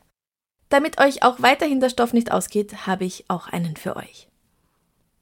Damit 0.75 1.01
euch 1.01 1.23
auch 1.23 1.41
weiterhin 1.41 1.79
der 1.79 1.89
Stoff 1.89 2.13
nicht 2.13 2.33
ausgeht, 2.33 2.89
habe 2.89 3.05
ich 3.05 3.27
auch 3.29 3.47
einen 3.47 3.77
für 3.77 3.95
euch. 3.95 4.27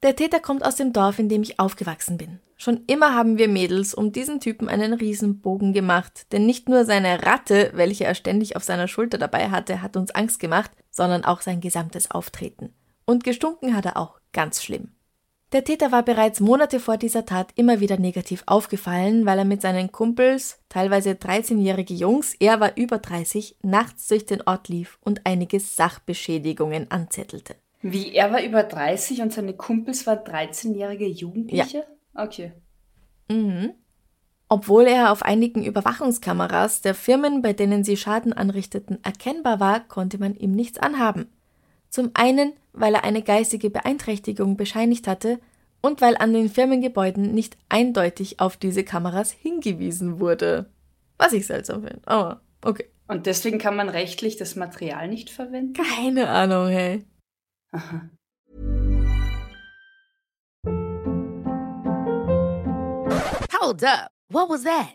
Der 0.03 0.17
Täter 0.17 0.41
kommt 0.41 0.65
aus 0.65 0.77
dem 0.77 0.95
Dorf, 0.95 1.19
in 1.19 1.29
dem 1.29 1.43
ich 1.43 1.61
aufgewachsen 1.61 2.17
bin. 2.17 2.41
Schon 2.57 2.85
immer 2.87 3.15
haben 3.15 3.37
wir 3.37 3.49
Mädels 3.49 3.93
um 3.93 4.13
diesen 4.13 4.41
Typen 4.41 4.71
einen 4.71 4.95
Riesenbogen 4.95 5.75
gemacht, 5.75 6.33
denn 6.33 6.47
nicht 6.47 6.71
nur 6.71 6.87
seine 6.87 7.27
Ratte, 7.27 7.71
welche 7.75 8.05
er 8.05 8.15
ständig 8.15 8.57
auf 8.57 8.65
seiner 8.65 8.89
Schulter 8.89 9.19
dabei 9.19 9.51
hatte, 9.51 9.83
hat 9.83 9.99
uns 9.99 10.11
Angst 10.15 10.41
gemacht, 10.41 10.71
sondern 10.91 11.23
auch 11.23 11.43
sein 11.43 11.61
gesamtes 11.61 12.11
Auftreten. 12.11 12.73
Und 13.05 13.23
gestunken 13.23 13.77
hat 13.77 13.85
er 13.85 13.99
auch 13.99 14.21
ganz 14.33 14.63
schlimm. 14.63 14.93
Der 15.53 15.65
Täter 15.65 15.93
war 15.93 16.03
bereits 16.03 16.41
Monate 16.41 16.81
vor 16.81 16.97
dieser 16.97 17.27
Tat 17.27 17.51
immer 17.57 17.81
wieder 17.81 17.99
negativ 17.99 18.43
aufgefallen, 18.47 19.27
weil 19.27 19.39
er 19.39 19.45
mit 19.45 19.61
seinen 19.61 19.93
Kumpels, 19.93 20.59
teilweise 20.71 21.11
13-jährige 21.11 21.93
Jungs, 21.93 22.35
er 22.41 22.59
war 22.59 22.75
über 22.79 22.97
30, 22.97 23.59
nachts 23.63 24.09
durch 24.09 24.25
den 24.25 24.41
Ort 24.47 24.69
lief 24.69 24.99
und 25.03 25.21
einige 25.25 25.61
Sachbeschädigungen 25.61 26.91
anzettelte. 26.91 27.57
Wie, 27.83 28.15
er 28.15 28.33
war 28.33 28.43
über 28.43 28.63
30 28.63 29.21
und 29.21 29.33
seine 29.33 29.53
Kumpels 29.53 30.07
waren 30.07 30.21
13-jährige 30.21 31.07
Jugendliche? 31.07 31.85
Ja. 32.15 32.25
Okay. 32.25 32.53
Mhm. 33.29 33.75
Obwohl 34.49 34.85
er 34.85 35.13
auf 35.13 35.23
einigen 35.23 35.65
Überwachungskameras 35.65 36.81
der 36.81 36.95
Firmen, 36.95 37.43
bei 37.43 37.53
denen 37.53 37.85
sie 37.85 37.99
Schaden 37.99 38.33
anrichteten, 38.33 38.99
erkennbar 39.03 39.61
war, 39.61 39.81
konnte 39.81 40.17
man 40.17 40.35
ihm 40.35 40.53
nichts 40.53 40.79
anhaben. 40.79 41.31
Zum 41.93 42.11
einen, 42.15 42.55
weil 42.73 42.95
er 42.95 43.05
eine 43.05 43.23
geistige 43.23 43.69
Beeinträchtigung 43.69 44.57
bescheinigt 44.57 45.07
hatte 45.07 45.39
und 45.83 46.01
weil 46.01 46.17
an 46.17 46.33
den 46.33 46.49
Firmengebäuden 46.49 47.35
nicht 47.35 47.59
eindeutig 47.69 48.41
auf 48.41 48.57
diese 48.57 48.83
Kameras 48.83 49.31
hingewiesen 49.31 50.19
wurde. 50.19 50.71
Was 51.19 51.35
ich 51.35 51.47
seltsam 51.47 51.83
finde, 51.83 52.01
aber 52.07 52.41
okay. 52.65 52.87
Und 53.09 53.27
deswegen 53.27 53.59
kann 53.59 53.77
man 53.77 53.91
rechtlich 53.91 54.39
das 54.39 54.57
Material 54.57 55.07
nicht 55.07 55.29
verwenden? 55.29 55.75
Keine 55.75 56.31
Ahnung, 56.31 56.69
hey. 56.69 57.05
Aha. 57.73 58.09
Hold 63.61 63.85
up. 63.85 64.09
What 64.31 64.49
was 64.49 64.63
that? 64.65 64.95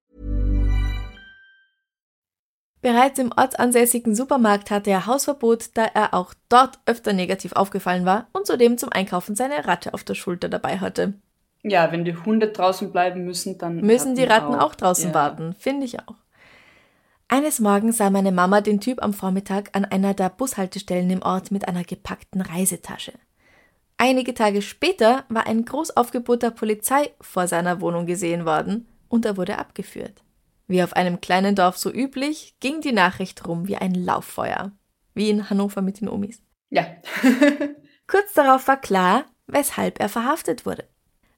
Bereits 2.81 3.19
im 3.19 3.31
ortsansässigen 3.35 4.15
Supermarkt 4.15 4.71
hatte 4.71 4.89
er 4.89 5.05
Hausverbot, 5.05 5.69
da 5.75 5.85
er 5.85 6.13
auch 6.15 6.33
dort 6.49 6.79
öfter 6.87 7.13
negativ 7.13 7.53
aufgefallen 7.53 8.05
war 8.05 8.27
und 8.33 8.47
zudem 8.47 8.77
zum 8.77 8.89
Einkaufen 8.91 9.35
seine 9.35 9.67
Ratte 9.67 9.93
auf 9.93 10.03
der 10.03 10.15
Schulter 10.15 10.49
dabei 10.49 10.79
hatte. 10.79 11.13
Ja, 11.63 11.91
wenn 11.91 12.05
die 12.05 12.15
Hunde 12.15 12.47
draußen 12.47 12.91
bleiben 12.91 13.23
müssen, 13.23 13.59
dann. 13.59 13.75
Müssen 13.77 14.09
Ratten 14.09 14.15
die 14.15 14.23
Ratten 14.23 14.55
auch, 14.55 14.71
auch 14.71 14.75
draußen 14.75 15.09
ja. 15.09 15.13
warten, 15.13 15.53
finde 15.53 15.85
ich 15.85 15.99
auch. 15.99 16.15
Eines 17.27 17.59
Morgens 17.59 17.97
sah 17.97 18.09
meine 18.09 18.31
Mama 18.31 18.61
den 18.61 18.81
Typ 18.81 19.01
am 19.01 19.13
Vormittag 19.13 19.69
an 19.73 19.85
einer 19.85 20.13
der 20.15 20.29
Bushaltestellen 20.29 21.09
im 21.11 21.21
Ort 21.21 21.51
mit 21.51 21.67
einer 21.67 21.83
gepackten 21.83 22.41
Reisetasche. 22.41 23.13
Einige 23.97 24.33
Tage 24.33 24.63
später 24.63 25.23
war 25.29 25.45
ein 25.45 25.63
Großaufgebot 25.63 26.41
der 26.41 26.49
Polizei 26.49 27.11
vor 27.21 27.47
seiner 27.47 27.79
Wohnung 27.79 28.07
gesehen 28.07 28.45
worden 28.45 28.87
und 29.07 29.25
er 29.25 29.37
wurde 29.37 29.59
abgeführt. 29.59 30.23
Wie 30.71 30.83
auf 30.83 30.93
einem 30.93 31.19
kleinen 31.19 31.53
Dorf 31.53 31.77
so 31.77 31.91
üblich, 31.91 32.55
ging 32.61 32.79
die 32.79 32.93
Nachricht 32.93 33.45
rum 33.45 33.67
wie 33.67 33.75
ein 33.75 33.93
Lauffeuer. 33.93 34.71
Wie 35.13 35.29
in 35.29 35.49
Hannover 35.49 35.81
mit 35.81 35.99
den 35.99 36.07
Omis. 36.07 36.41
Ja. 36.69 36.85
Kurz 38.07 38.31
darauf 38.35 38.69
war 38.69 38.79
klar, 38.79 39.25
weshalb 39.47 39.99
er 39.99 40.07
verhaftet 40.07 40.65
wurde. 40.65 40.87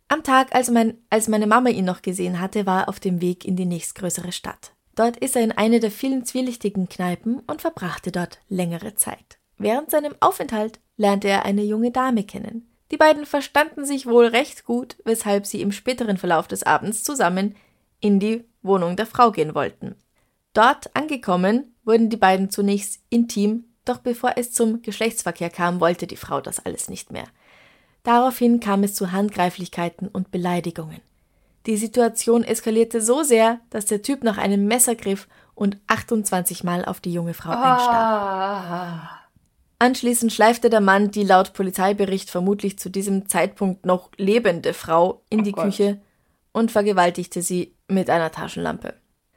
Am 0.07 0.21
Tag, 0.21 0.53
als, 0.53 0.69
mein, 0.69 0.99
als 1.09 1.27
meine 1.29 1.47
Mama 1.47 1.71
ihn 1.71 1.83
noch 1.85 2.03
gesehen 2.03 2.39
hatte, 2.39 2.67
war 2.67 2.81
er 2.81 2.89
auf 2.89 2.99
dem 2.99 3.21
Weg 3.21 3.43
in 3.43 3.55
die 3.55 3.65
nächstgrößere 3.65 4.31
Stadt. 4.31 4.73
Dort 4.93 5.17
ist 5.17 5.35
er 5.35 5.41
in 5.41 5.51
eine 5.51 5.79
der 5.79 5.89
vielen 5.89 6.25
zwielichtigen 6.25 6.87
Kneipen 6.87 7.39
und 7.47 7.61
verbrachte 7.61 8.11
dort 8.11 8.39
längere 8.49 8.93
Zeit. 8.93 9.39
Während 9.57 9.89
seinem 9.89 10.13
Aufenthalt 10.19 10.79
lernte 10.95 11.27
er 11.27 11.43
eine 11.43 11.63
junge 11.63 11.89
Dame 11.89 12.23
kennen. 12.23 12.71
Die 12.91 12.97
beiden 12.97 13.25
verstanden 13.25 13.83
sich 13.83 14.05
wohl 14.05 14.27
recht 14.27 14.63
gut, 14.63 14.97
weshalb 15.05 15.47
sie 15.47 15.61
im 15.61 15.71
späteren 15.71 16.17
Verlauf 16.17 16.47
des 16.47 16.61
Abends 16.61 17.03
zusammen 17.03 17.55
in 17.99 18.19
die 18.19 18.43
Wohnung 18.63 18.95
der 18.95 19.05
Frau 19.05 19.31
gehen 19.31 19.53
wollten. 19.53 19.95
Dort 20.53 20.95
angekommen 20.95 21.75
wurden 21.83 22.09
die 22.09 22.17
beiden 22.17 22.49
zunächst 22.49 23.01
intim, 23.09 23.65
doch 23.85 23.97
bevor 23.97 24.33
es 24.37 24.53
zum 24.53 24.81
Geschlechtsverkehr 24.81 25.49
kam, 25.49 25.79
wollte 25.79 26.07
die 26.07 26.15
Frau 26.15 26.41
das 26.41 26.65
alles 26.65 26.89
nicht 26.89 27.11
mehr. 27.11 27.25
Daraufhin 28.03 28.59
kam 28.59 28.83
es 28.83 28.95
zu 28.95 29.11
Handgreiflichkeiten 29.11 30.07
und 30.07 30.31
Beleidigungen. 30.31 31.01
Die 31.65 31.77
Situation 31.77 32.43
eskalierte 32.43 33.01
so 33.01 33.23
sehr, 33.23 33.61
dass 33.69 33.85
der 33.85 34.01
Typ 34.01 34.23
nach 34.23 34.37
einem 34.37 34.65
Messer 34.65 34.95
griff 34.95 35.27
und 35.55 35.77
28 35.87 36.63
Mal 36.63 36.83
auf 36.83 36.99
die 36.99 37.13
junge 37.13 37.33
Frau 37.33 37.51
einstach. 37.51 39.23
Anschließend 39.79 40.31
schleifte 40.31 40.69
der 40.69 40.81
Mann 40.81 41.11
die 41.11 41.23
laut 41.23 41.53
Polizeibericht 41.53 42.29
vermutlich 42.29 42.79
zu 42.79 42.89
diesem 42.89 43.27
Zeitpunkt 43.27 43.85
noch 43.85 44.11
lebende 44.17 44.73
Frau 44.73 45.23
in 45.29 45.41
oh 45.41 45.43
die 45.43 45.51
Gott. 45.51 45.65
Küche 45.65 46.01
und 46.51 46.71
vergewaltigte 46.71 47.41
sie 47.41 47.75
mit 47.93 48.09
einer 48.09 48.31
Taschenlampe. 48.31 48.95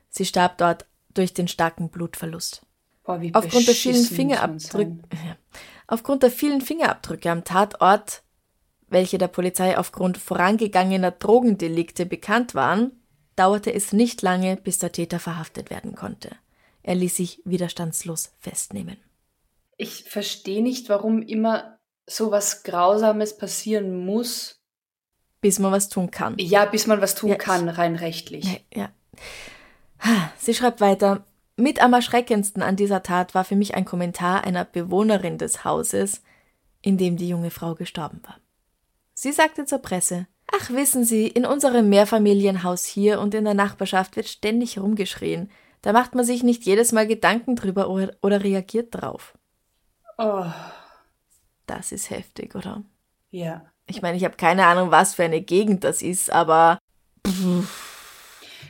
Sie 0.09 0.25
starb 0.25 0.59
dort 0.59 0.87
durch 1.15 1.35
den 1.35 1.49
starken 1.49 1.89
Blutverlust. 1.89 2.63
Boah, 3.05 3.21
aufgrund, 3.35 3.69
der 3.69 3.75
vielen 3.75 4.05
Fingerabdrücke, 4.05 4.99
aufgrund 5.87 6.23
der 6.23 6.31
vielen 6.31 6.61
Fingerabdrücke 6.61 7.31
am 7.31 7.45
Tatort, 7.45 8.23
welche 8.89 9.19
der 9.19 9.29
Polizei 9.29 9.79
aufgrund 9.79 10.19
vorangegangener 10.19 11.13
Drogendelikte 11.13 12.07
bekannt 12.07 12.55
waren, 12.55 12.93
dauerte 13.37 13.73
es 13.73 13.93
nicht 13.93 14.23
lange, 14.23 14.57
bis 14.57 14.79
der 14.79 14.93
Täter 14.93 15.21
verhaftet 15.21 15.71
werden 15.71 15.95
konnte. 15.95 16.31
Er 16.83 16.95
ließ 16.95 17.17
sich 17.17 17.43
widerstandslos 17.45 18.33
festnehmen. 18.39 18.97
Ich 19.77 20.05
verstehe 20.05 20.63
nicht, 20.63 20.89
warum 20.89 21.23
immer 21.23 21.79
so 22.07 22.31
was 22.31 22.63
Grausames 22.63 23.37
passieren 23.37 24.05
muss, 24.07 24.56
bis 25.47 25.61
man 25.61 25.71
was 25.71 25.89
tun 25.89 26.11
kann. 26.11 26.35
Ja, 26.39 26.65
bis 26.65 26.89
man 26.89 27.01
was 27.01 27.15
tun 27.15 27.31
ja. 27.31 27.37
kann, 27.37 27.69
rein 27.69 27.95
rechtlich. 27.95 28.67
Ja. 28.75 28.89
Sie 30.39 30.55
schreibt 30.55 30.81
weiter, 30.81 31.25
mit 31.55 31.81
am 31.81 31.93
erschreckendsten 31.93 32.63
an 32.63 32.75
dieser 32.75 33.05
Tat 33.05 33.33
war 33.37 33.45
für 33.45 33.55
mich 33.55 33.77
ein 33.77 33.85
Kommentar 33.85 34.43
einer 34.43 34.65
Bewohnerin 34.65 35.39
des 35.39 35.65
Hauses, 35.65 36.21
in 36.83 36.99
dem 36.99 37.17
die 37.17 37.29
junge 37.29 37.53
Frau 37.53 37.77
gestorben 37.77 38.21
war. 38.25 38.41
Sie 39.15 39.31
sagte 39.31 39.67
zur 39.67 39.79
Presse, 39.79 40.27
Ach, 40.51 40.71
wissen 40.71 41.05
Sie, 41.05 41.29
in 41.29 41.47
unserem 41.47 41.89
Mehrfamilienhaus 41.91 42.85
hier 42.85 43.21
und 43.21 43.33
in 43.33 43.45
der 43.45 43.55
Nachbarschaft 43.55 44.17
wird 44.17 44.27
ständig 44.27 44.81
rumgeschrien. 44.81 45.49
Da 45.81 45.93
macht 45.93 46.17
man 46.17 46.25
sich 46.25 46.43
nicht 46.43 46.65
jedes 46.65 46.91
Mal 46.91 47.07
Gedanken 47.07 47.55
drüber 47.55 47.89
oder, 47.89 48.17
oder 48.21 48.43
reagiert 48.43 48.93
drauf. 48.93 49.39
Oh. 50.19 50.47
Das 51.67 51.93
ist 51.93 52.11
heftig, 52.11 52.57
oder? 52.57 52.83
Ja. 53.31 53.71
Ich 53.87 54.03
meine, 54.03 54.17
ich 54.17 54.25
habe 54.25 54.37
keine 54.37 54.67
Ahnung, 54.67 54.91
was 54.91 55.15
für 55.15 55.25
eine 55.25 55.41
Gegend 55.41 55.85
das 55.85 56.03
ist, 56.03 56.31
aber. 56.31 56.79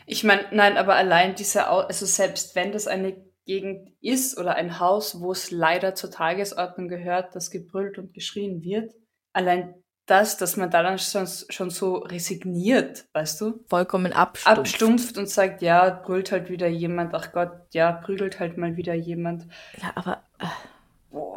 Ich 0.07 0.24
meine, 0.24 0.44
nein, 0.52 0.76
aber 0.76 0.94
allein 0.94 1.35
diese, 1.35 1.66
also 1.66 2.07
selbst 2.07 2.55
wenn 2.55 2.72
das 2.72 2.87
eine 2.87 3.16
Gegend 3.46 3.92
ist 4.00 4.38
oder 4.38 4.57
ein 4.57 4.79
Haus, 4.81 5.20
wo 5.20 5.33
es 5.33 5.50
leider 5.50 5.94
zur 5.94 6.11
Tagesordnung 6.11 6.88
gehört, 6.88 7.35
dass 7.35 7.50
gebrüllt 7.50 7.98
und 7.98 8.12
geschrien 8.12 8.62
wird, 8.62 8.92
allein 9.33 9.74
das, 10.07 10.37
dass 10.37 10.57
man 10.57 10.70
da 10.70 10.83
dann 10.83 10.98
schon, 10.98 11.26
schon 11.26 11.70
so 11.70 11.96
resigniert, 11.96 13.07
weißt 13.12 13.40
du? 13.40 13.64
Vollkommen 13.68 14.12
abstumpft. 14.12 14.59
Abstumpft 14.59 15.18
und 15.18 15.29
sagt, 15.29 15.62
ja, 15.62 15.90
brüllt 15.90 16.31
halt 16.31 16.48
wieder 16.48 16.68
jemand, 16.68 17.14
ach 17.14 17.33
Gott, 17.33 17.52
ja, 17.72 17.92
prügelt 17.92 18.38
halt 18.38 18.57
mal 18.57 18.76
wieder 18.76 18.94
jemand. 18.94 19.46
Ja, 19.83 19.92
aber. 19.94 20.22
Äh, 20.38 20.46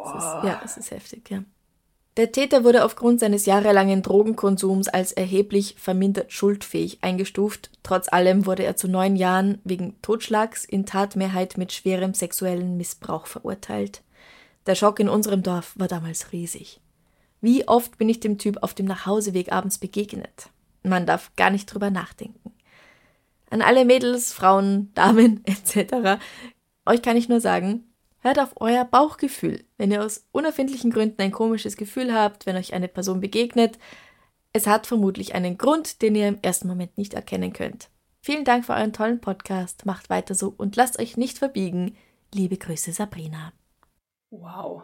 es 0.04 0.14
ist, 0.14 0.44
ja, 0.44 0.60
es 0.64 0.76
ist 0.76 0.90
heftig, 0.90 1.30
ja. 1.30 1.42
Der 2.16 2.32
Täter 2.32 2.64
wurde 2.64 2.84
aufgrund 2.84 3.20
seines 3.20 3.46
jahrelangen 3.46 4.02
Drogenkonsums 4.02 4.88
als 4.88 5.12
erheblich 5.12 5.76
vermindert 5.78 6.32
schuldfähig 6.32 6.98
eingestuft. 7.02 7.70
Trotz 7.84 8.12
allem 8.12 8.46
wurde 8.46 8.64
er 8.64 8.76
zu 8.76 8.88
neun 8.88 9.14
Jahren 9.14 9.60
wegen 9.62 10.00
Totschlags 10.02 10.64
in 10.64 10.86
Tatmehrheit 10.86 11.56
mit 11.56 11.72
schwerem 11.72 12.12
sexuellen 12.12 12.76
Missbrauch 12.76 13.26
verurteilt. 13.26 14.02
Der 14.66 14.74
Schock 14.74 14.98
in 14.98 15.08
unserem 15.08 15.42
Dorf 15.42 15.72
war 15.76 15.88
damals 15.88 16.32
riesig. 16.32 16.80
Wie 17.40 17.66
oft 17.68 17.96
bin 17.96 18.08
ich 18.08 18.20
dem 18.20 18.38
Typ 18.38 18.62
auf 18.62 18.74
dem 18.74 18.86
Nachhauseweg 18.86 19.52
abends 19.52 19.78
begegnet? 19.78 20.50
Man 20.82 21.06
darf 21.06 21.34
gar 21.36 21.50
nicht 21.50 21.66
drüber 21.66 21.90
nachdenken. 21.90 22.52
An 23.50 23.62
alle 23.62 23.84
Mädels, 23.84 24.32
Frauen, 24.32 24.92
Damen 24.94 25.44
etc. 25.44 26.20
Euch 26.86 27.02
kann 27.02 27.16
ich 27.16 27.28
nur 27.28 27.40
sagen, 27.40 27.84
Hört 28.22 28.38
auf 28.38 28.60
euer 28.60 28.84
Bauchgefühl. 28.84 29.64
Wenn 29.78 29.90
ihr 29.90 30.04
aus 30.04 30.26
unerfindlichen 30.30 30.90
Gründen 30.90 31.22
ein 31.22 31.32
komisches 31.32 31.78
Gefühl 31.78 32.12
habt, 32.12 32.44
wenn 32.44 32.56
euch 32.56 32.74
eine 32.74 32.88
Person 32.88 33.20
begegnet, 33.20 33.78
es 34.52 34.66
hat 34.66 34.86
vermutlich 34.86 35.34
einen 35.34 35.56
Grund, 35.56 36.02
den 36.02 36.14
ihr 36.14 36.28
im 36.28 36.38
ersten 36.42 36.68
Moment 36.68 36.98
nicht 36.98 37.14
erkennen 37.14 37.54
könnt. 37.54 37.88
Vielen 38.20 38.44
Dank 38.44 38.66
für 38.66 38.74
euren 38.74 38.92
tollen 38.92 39.22
Podcast. 39.22 39.86
Macht 39.86 40.10
weiter 40.10 40.34
so 40.34 40.52
und 40.54 40.76
lasst 40.76 40.98
euch 40.98 41.16
nicht 41.16 41.38
verbiegen. 41.38 41.96
Liebe 42.34 42.58
Grüße, 42.58 42.92
Sabrina. 42.92 43.54
Wow. 44.28 44.82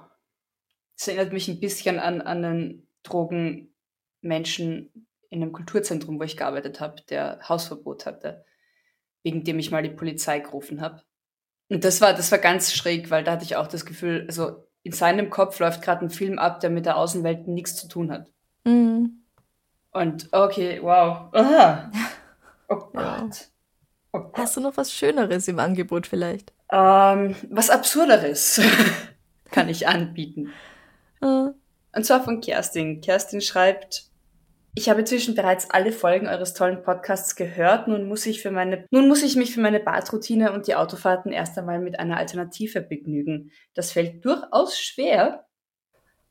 Das 0.96 1.08
erinnert 1.08 1.34
mich 1.34 1.48
ein 1.48 1.60
bisschen 1.60 1.98
an, 1.98 2.22
an 2.22 2.42
einen 2.42 2.88
Drogenmenschen 3.02 5.08
in 5.28 5.42
einem 5.42 5.52
Kulturzentrum, 5.52 6.18
wo 6.18 6.22
ich 6.22 6.38
gearbeitet 6.38 6.80
habe, 6.80 7.02
der 7.10 7.46
Hausverbot 7.46 8.06
hatte, 8.06 8.46
wegen 9.22 9.44
dem 9.44 9.58
ich 9.58 9.70
mal 9.70 9.82
die 9.82 9.90
Polizei 9.90 10.38
gerufen 10.38 10.80
habe. 10.80 11.02
Und 11.68 11.84
das 11.84 12.00
war, 12.00 12.12
das 12.12 12.30
war 12.30 12.38
ganz 12.38 12.72
schräg, 12.72 13.10
weil 13.10 13.24
da 13.24 13.32
hatte 13.32 13.44
ich 13.44 13.56
auch 13.56 13.66
das 13.66 13.84
Gefühl, 13.84 14.24
also 14.28 14.66
in 14.82 14.92
seinem 14.92 15.30
Kopf 15.30 15.58
läuft 15.58 15.82
gerade 15.82 16.04
ein 16.04 16.10
Film 16.10 16.38
ab, 16.38 16.60
der 16.60 16.70
mit 16.70 16.86
der 16.86 16.96
Außenwelt 16.96 17.48
nichts 17.48 17.76
zu 17.76 17.88
tun 17.88 18.12
hat. 18.12 18.26
Mhm. 18.64 19.22
Und 19.92 20.28
okay, 20.32 20.80
wow. 20.82 21.32
Aha. 21.32 21.90
Oh 22.68 22.90
Gott. 22.92 23.48
Oh 24.10 24.18
Gott. 24.18 24.32
Hast 24.38 24.56
du 24.56 24.60
noch 24.60 24.76
was 24.76 24.92
Schöneres 24.92 25.46
im 25.46 25.60
Angebot 25.60 26.08
vielleicht? 26.08 26.52
Ähm, 26.72 27.36
was 27.48 27.70
Absurderes 27.70 28.60
kann 29.52 29.68
ich 29.68 29.86
anbieten. 29.86 30.52
Uh. 31.22 31.52
Und 31.94 32.04
zwar 32.04 32.24
von 32.24 32.40
Kerstin. 32.40 33.00
Kerstin 33.02 33.40
schreibt, 33.40 34.06
ich 34.78 34.90
habe 34.90 35.00
inzwischen 35.00 35.34
bereits 35.34 35.70
alle 35.70 35.90
Folgen 35.90 36.28
eures 36.28 36.52
tollen 36.52 36.82
Podcasts 36.82 37.34
gehört. 37.34 37.88
Nun 37.88 38.06
muss 38.06 38.26
ich 38.26 38.42
für 38.42 38.50
meine, 38.50 38.86
nun 38.90 39.08
muss 39.08 39.22
ich 39.22 39.34
mich 39.34 39.54
für 39.54 39.60
meine 39.62 39.80
Badroutine 39.80 40.52
und 40.52 40.66
die 40.66 40.74
Autofahrten 40.74 41.32
erst 41.32 41.56
einmal 41.56 41.80
mit 41.80 41.98
einer 41.98 42.18
Alternative 42.18 42.82
begnügen. 42.82 43.52
Das 43.72 43.92
fällt 43.92 44.22
durchaus 44.22 44.78
schwer. 44.78 45.46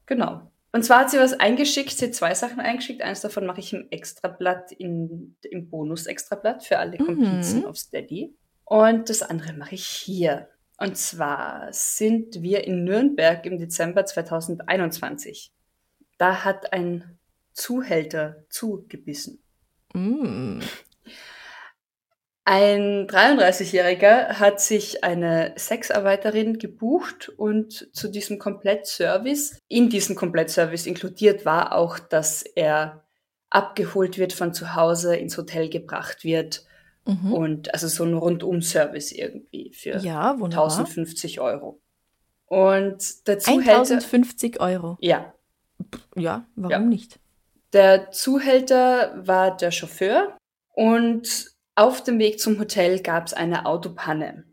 Genau. 0.06 0.52
Und 0.72 0.86
zwar 0.86 1.00
hat 1.00 1.10
sie 1.10 1.18
was 1.18 1.34
eingeschickt, 1.34 1.98
sie 1.98 2.06
hat 2.06 2.14
zwei 2.14 2.36
Sachen 2.36 2.60
eingeschickt. 2.60 3.02
Eins 3.02 3.22
davon 3.22 3.48
mache 3.48 3.62
ich 3.62 3.74
im 3.74 3.88
Extrablatt, 3.90 4.72
in, 4.74 5.36
im 5.42 5.70
Bonus-Extrablatt 5.72 6.64
für 6.64 6.78
alle 6.78 6.98
Komplizen 6.98 7.62
mhm. 7.62 7.66
auf 7.66 7.78
Steady. 7.78 8.36
Und 8.64 9.10
das 9.10 9.24
andere 9.24 9.54
mache 9.54 9.74
ich 9.74 9.88
hier. 9.88 10.50
Und 10.78 10.98
zwar 10.98 11.70
sind 11.72 12.44
wir 12.44 12.64
in 12.66 12.84
Nürnberg 12.84 13.44
im 13.48 13.58
Dezember 13.58 14.06
2021. 14.06 15.52
Da 16.20 16.44
hat 16.44 16.74
ein 16.74 17.18
Zuhälter 17.56 18.46
zugebissen. 18.50 19.42
Mm. 19.94 20.60
Ein 22.48 23.08
33-Jähriger 23.08 24.38
hat 24.38 24.62
sich 24.62 25.04
eine 25.04 25.56
Sexarbeiterin 25.58 26.60
gebucht 26.60 27.30
und 27.30 27.90
zu 27.92 28.08
diesem 28.08 28.38
Komplettservice, 28.38 29.58
in 29.68 29.90
diesem 29.90 30.16
Komplettservice 30.16 30.86
inkludiert 30.86 31.44
war 31.44 31.74
auch, 31.74 31.98
dass 31.98 32.44
er 32.44 33.04
abgeholt 33.50 34.20
wird 34.20 34.34
von 34.34 34.54
zu 34.54 34.76
Hause, 34.76 35.16
ins 35.16 35.38
Hotel 35.40 35.70
gebracht 35.70 36.24
wird 36.24 36.66
mhm. 37.06 37.34
und 37.34 37.74
also 37.74 37.88
so 37.88 38.04
ein 38.04 38.14
Rundum-Service 38.14 39.12
irgendwie 39.12 39.74
für 39.74 39.98
ja, 39.98 40.34
1050 40.34 41.40
Euro. 41.40 41.82
Und 42.46 43.28
der 43.28 43.40
Zuhälter... 43.40 43.80
1050 43.80 44.60
Euro? 44.60 44.98
Ja. 45.02 45.34
Ja, 46.16 46.46
warum 46.56 46.72
ja. 46.72 46.80
nicht? 46.80 47.20
Der 47.76 48.10
Zuhälter 48.10 49.12
war 49.18 49.58
der 49.58 49.70
Chauffeur 49.70 50.38
und 50.74 51.52
auf 51.76 52.02
dem 52.02 52.20
Weg 52.20 52.40
zum 52.40 52.58
Hotel 52.58 53.02
gab 53.02 53.28
es 53.28 53.34
eine 53.34 53.66
Autopanne. 53.66 54.46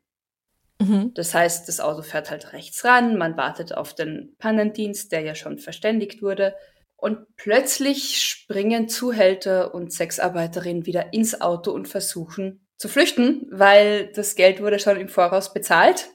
Mhm. 0.80 1.14
Das 1.14 1.32
heißt, 1.32 1.68
das 1.68 1.78
Auto 1.78 2.02
fährt 2.02 2.32
halt 2.32 2.52
rechts 2.52 2.84
ran, 2.84 3.16
man 3.16 3.36
wartet 3.36 3.76
auf 3.76 3.94
den 3.94 4.34
Pannendienst, 4.38 5.12
der 5.12 5.20
ja 5.20 5.36
schon 5.36 5.60
verständigt 5.60 6.20
wurde. 6.20 6.56
Und 6.96 7.36
plötzlich 7.36 8.20
springen 8.20 8.88
Zuhälter 8.88 9.72
und 9.72 9.92
Sexarbeiterinnen 9.92 10.86
wieder 10.86 11.12
ins 11.12 11.40
Auto 11.40 11.70
und 11.70 11.86
versuchen 11.86 12.66
zu 12.76 12.88
flüchten, 12.88 13.46
weil 13.52 14.10
das 14.16 14.34
Geld 14.34 14.60
wurde 14.60 14.80
schon 14.80 14.96
im 14.96 15.08
Voraus 15.08 15.52
bezahlt. 15.52 16.08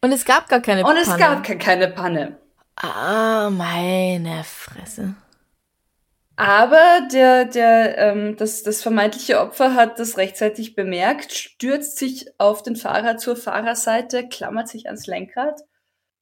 Und 0.00 0.10
es 0.12 0.24
gab 0.24 0.48
gar 0.48 0.60
keine 0.60 0.84
Panne. 0.84 1.00
Und 1.00 1.06
es 1.06 1.18
gab 1.18 1.44
keine 1.60 1.88
Panne. 1.88 2.38
Ah, 2.76 3.50
meine 3.50 4.42
Fresse. 4.44 5.16
Aber 6.40 7.06
der, 7.12 7.44
der, 7.44 7.98
ähm, 7.98 8.34
das, 8.38 8.62
das 8.62 8.80
vermeintliche 8.80 9.38
Opfer 9.40 9.74
hat 9.74 9.98
das 9.98 10.16
rechtzeitig 10.16 10.74
bemerkt, 10.74 11.34
stürzt 11.34 11.98
sich 11.98 12.30
auf 12.38 12.62
den 12.62 12.76
Fahrer 12.76 13.18
zur 13.18 13.36
Fahrerseite, 13.36 14.26
klammert 14.26 14.66
sich 14.66 14.86
ans 14.86 15.06
Lenkrad 15.06 15.60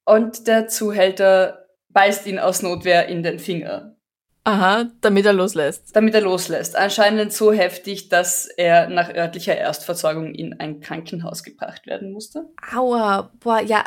und 0.04 0.48
der 0.48 0.66
Zuhälter 0.66 1.68
beißt 1.90 2.26
ihn 2.26 2.40
aus 2.40 2.62
Notwehr 2.62 3.06
in 3.06 3.22
den 3.22 3.38
Finger. 3.38 3.94
Aha, 4.42 4.86
damit 5.02 5.24
er 5.24 5.34
loslässt. 5.34 5.94
Damit 5.94 6.16
er 6.16 6.22
loslässt. 6.22 6.74
Anscheinend 6.74 7.32
so 7.32 7.52
heftig, 7.52 8.08
dass 8.08 8.46
er 8.46 8.88
nach 8.88 9.14
örtlicher 9.14 9.56
Erstversorgung 9.56 10.34
in 10.34 10.58
ein 10.58 10.80
Krankenhaus 10.80 11.44
gebracht 11.44 11.86
werden 11.86 12.10
musste. 12.10 12.44
Aua, 12.74 13.30
boah, 13.38 13.60
ja, 13.60 13.84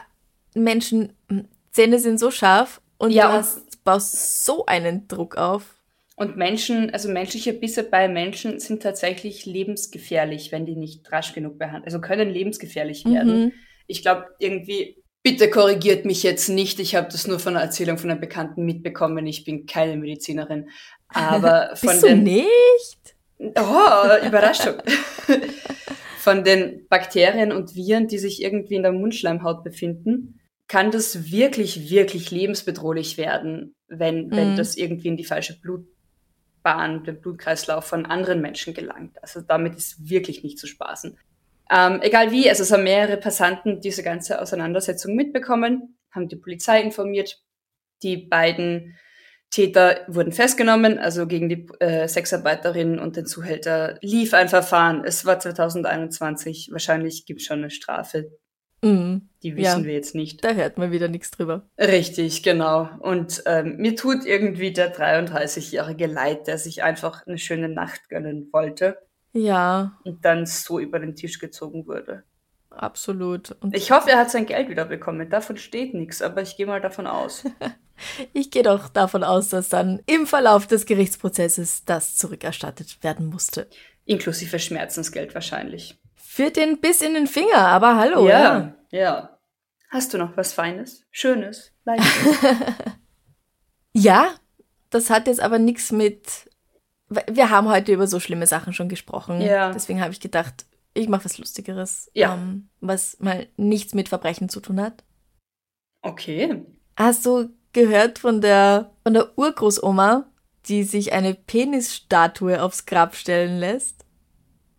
Menschen, 0.53 1.11
Zähne 1.71 1.99
sind 1.99 2.21
so 2.21 2.31
scharf 2.31 2.79
und 2.99 3.11
ja, 3.11 3.27
du 3.27 3.33
hast, 3.33 3.83
baust 3.83 4.45
so 4.45 4.65
einen 4.65 5.09
Druck 5.09 5.35
auf. 5.35 5.80
Und 6.15 6.37
Menschen, 6.37 6.89
also 6.91 7.09
menschliche 7.09 7.53
Bisse 7.53 7.83
bei 7.83 8.07
Menschen 8.07 8.59
sind 8.59 8.83
tatsächlich 8.83 9.45
lebensgefährlich, 9.45 10.51
wenn 10.51 10.65
die 10.65 10.75
nicht 10.75 11.11
rasch 11.11 11.33
genug 11.33 11.57
behandelt, 11.57 11.85
also 11.85 12.01
können 12.01 12.29
lebensgefährlich 12.29 13.05
werden. 13.05 13.45
Mhm. 13.45 13.51
Ich 13.87 14.01
glaube, 14.01 14.27
irgendwie, 14.39 15.01
bitte 15.23 15.49
korrigiert 15.49 16.05
mich 16.05 16.23
jetzt 16.23 16.49
nicht, 16.49 16.79
ich 16.79 16.95
habe 16.95 17.07
das 17.11 17.27
nur 17.27 17.39
von 17.39 17.55
einer 17.55 17.65
Erzählung 17.65 17.97
von 17.97 18.11
einem 18.11 18.19
Bekannten 18.19 18.65
mitbekommen, 18.65 19.25
ich 19.25 19.45
bin 19.45 19.65
keine 19.65 19.97
Medizinerin. 19.97 20.69
Aber 21.07 21.71
von 21.75 21.89
Bist 21.89 22.03
den. 22.03 22.25
Du 22.25 22.31
nicht? 22.31 23.15
Oh, 23.39 24.25
Überraschung. 24.27 24.75
von 26.17 26.43
den 26.43 26.87
Bakterien 26.87 27.51
und 27.51 27.75
Viren, 27.75 28.07
die 28.07 28.19
sich 28.19 28.43
irgendwie 28.43 28.75
in 28.75 28.83
der 28.83 28.91
Mundschleimhaut 28.91 29.63
befinden, 29.63 30.39
kann 30.67 30.91
das 30.91 31.31
wirklich, 31.31 31.89
wirklich 31.89 32.31
lebensbedrohlich 32.31 33.17
werden, 33.17 33.75
wenn, 33.87 34.27
mhm. 34.27 34.31
wenn 34.31 34.55
das 34.55 34.77
irgendwie 34.77 35.07
in 35.07 35.17
die 35.17 35.25
falsche 35.25 35.59
Blut 35.59 35.87
Bahn, 36.63 37.03
den 37.03 37.21
Blutkreislauf 37.21 37.85
von 37.85 38.05
anderen 38.05 38.41
Menschen 38.41 38.73
gelangt. 38.73 39.21
Also 39.21 39.41
damit 39.41 39.75
ist 39.75 40.09
wirklich 40.09 40.43
nicht 40.43 40.59
zu 40.59 40.67
spaßen. 40.67 41.17
Ähm, 41.71 41.99
egal 42.01 42.31
wie, 42.31 42.49
also 42.49 42.63
es 42.63 42.71
haben 42.71 42.83
mehrere 42.83 43.17
Passanten 43.17 43.79
diese 43.79 44.03
ganze 44.03 44.41
Auseinandersetzung 44.41 45.15
mitbekommen, 45.15 45.97
haben 46.11 46.27
die 46.27 46.35
Polizei 46.35 46.81
informiert. 46.81 47.41
Die 48.03 48.17
beiden 48.17 48.97
Täter 49.51 50.05
wurden 50.07 50.31
festgenommen, 50.31 50.97
also 50.97 51.27
gegen 51.27 51.49
die 51.49 51.67
äh, 51.79 52.07
Sexarbeiterin 52.07 52.99
und 52.99 53.17
den 53.17 53.25
Zuhälter 53.25 53.97
lief 54.01 54.33
ein 54.33 54.49
Verfahren. 54.49 55.03
Es 55.05 55.25
war 55.25 55.39
2021, 55.39 56.69
wahrscheinlich 56.71 57.25
gibt 57.25 57.41
es 57.41 57.47
schon 57.47 57.59
eine 57.59 57.69
Strafe. 57.69 58.31
Mhm. 58.81 59.29
Die 59.43 59.55
wissen 59.55 59.81
ja, 59.81 59.85
wir 59.85 59.93
jetzt 59.93 60.13
nicht. 60.13 60.43
Da 60.43 60.51
hört 60.53 60.77
man 60.77 60.91
wieder 60.91 61.07
nichts 61.07 61.31
drüber. 61.31 61.67
Richtig, 61.79 62.43
genau. 62.43 62.89
Und 62.99 63.43
ähm, 63.47 63.77
mir 63.77 63.95
tut 63.95 64.25
irgendwie 64.25 64.71
der 64.71 64.95
33-jährige 64.95 66.05
leid, 66.05 66.47
der 66.47 66.57
sich 66.57 66.83
einfach 66.83 67.25
eine 67.25 67.39
schöne 67.39 67.69
Nacht 67.69 68.09
gönnen 68.09 68.49
wollte. 68.51 68.97
Ja. 69.33 69.97
Und 70.03 70.25
dann 70.25 70.45
so 70.45 70.79
über 70.79 70.99
den 70.99 71.15
Tisch 71.15 71.39
gezogen 71.39 71.87
wurde. 71.87 72.23
absolut. 72.69 73.55
Und 73.61 73.75
Ich 73.75 73.91
hoffe, 73.91 74.11
er 74.11 74.17
hat 74.19 74.31
sein 74.31 74.45
Geld 74.45 74.69
wieder 74.69 74.85
bekommen. 74.85 75.29
Davon 75.29 75.57
steht 75.57 75.93
nichts, 75.93 76.21
aber 76.21 76.41
ich 76.41 76.55
gehe 76.55 76.67
mal 76.67 76.81
davon 76.81 77.07
aus. 77.07 77.43
ich 78.33 78.51
gehe 78.51 78.63
doch 78.63 78.89
davon 78.89 79.23
aus, 79.23 79.49
dass 79.49 79.69
dann 79.69 80.01
im 80.05 80.27
Verlauf 80.27 80.67
des 80.67 80.85
Gerichtsprozesses 80.85 81.85
das 81.85 82.15
zurückerstattet 82.15 83.03
werden 83.03 83.27
musste. 83.27 83.67
Inklusive 84.05 84.59
Schmerzensgeld 84.59 85.33
wahrscheinlich. 85.33 86.00
Führt 86.33 86.55
den 86.55 86.79
bis 86.79 87.01
in 87.01 87.13
den 87.13 87.27
Finger, 87.27 87.57
aber 87.57 87.97
hallo, 87.97 88.25
ja. 88.25 88.39
ja, 88.39 88.75
ja. 88.89 89.37
Hast 89.89 90.13
du 90.13 90.17
noch 90.17 90.37
was 90.37 90.53
Feines, 90.53 91.05
Schönes, 91.11 91.73
Leichtes? 91.83 92.37
Ja, 93.93 94.29
das 94.91 95.09
hat 95.09 95.27
jetzt 95.27 95.41
aber 95.41 95.59
nichts 95.59 95.91
mit. 95.91 96.49
Wir 97.09 97.49
haben 97.49 97.67
heute 97.67 97.91
über 97.91 98.07
so 98.07 98.21
schlimme 98.21 98.47
Sachen 98.47 98.71
schon 98.71 98.87
gesprochen. 98.87 99.41
Ja. 99.41 99.73
Deswegen 99.73 99.99
habe 99.99 100.13
ich 100.13 100.21
gedacht, 100.21 100.65
ich 100.93 101.09
mache 101.09 101.25
was 101.25 101.37
Lustigeres, 101.37 102.09
Ja. 102.13 102.35
ähm, 102.35 102.69
was 102.79 103.19
mal 103.19 103.47
nichts 103.57 103.93
mit 103.93 104.07
Verbrechen 104.07 104.47
zu 104.47 104.61
tun 104.61 104.79
hat. 104.79 105.03
Okay. 106.01 106.65
Hast 106.95 107.25
du 107.25 107.49
gehört 107.73 108.19
von 108.19 108.39
der, 108.39 108.91
von 109.03 109.13
der 109.13 109.37
Urgroßoma, 109.37 110.29
die 110.67 110.83
sich 110.85 111.11
eine 111.11 111.33
Penisstatue 111.33 112.63
aufs 112.63 112.85
Grab 112.85 113.15
stellen 113.15 113.59
lässt? 113.59 114.05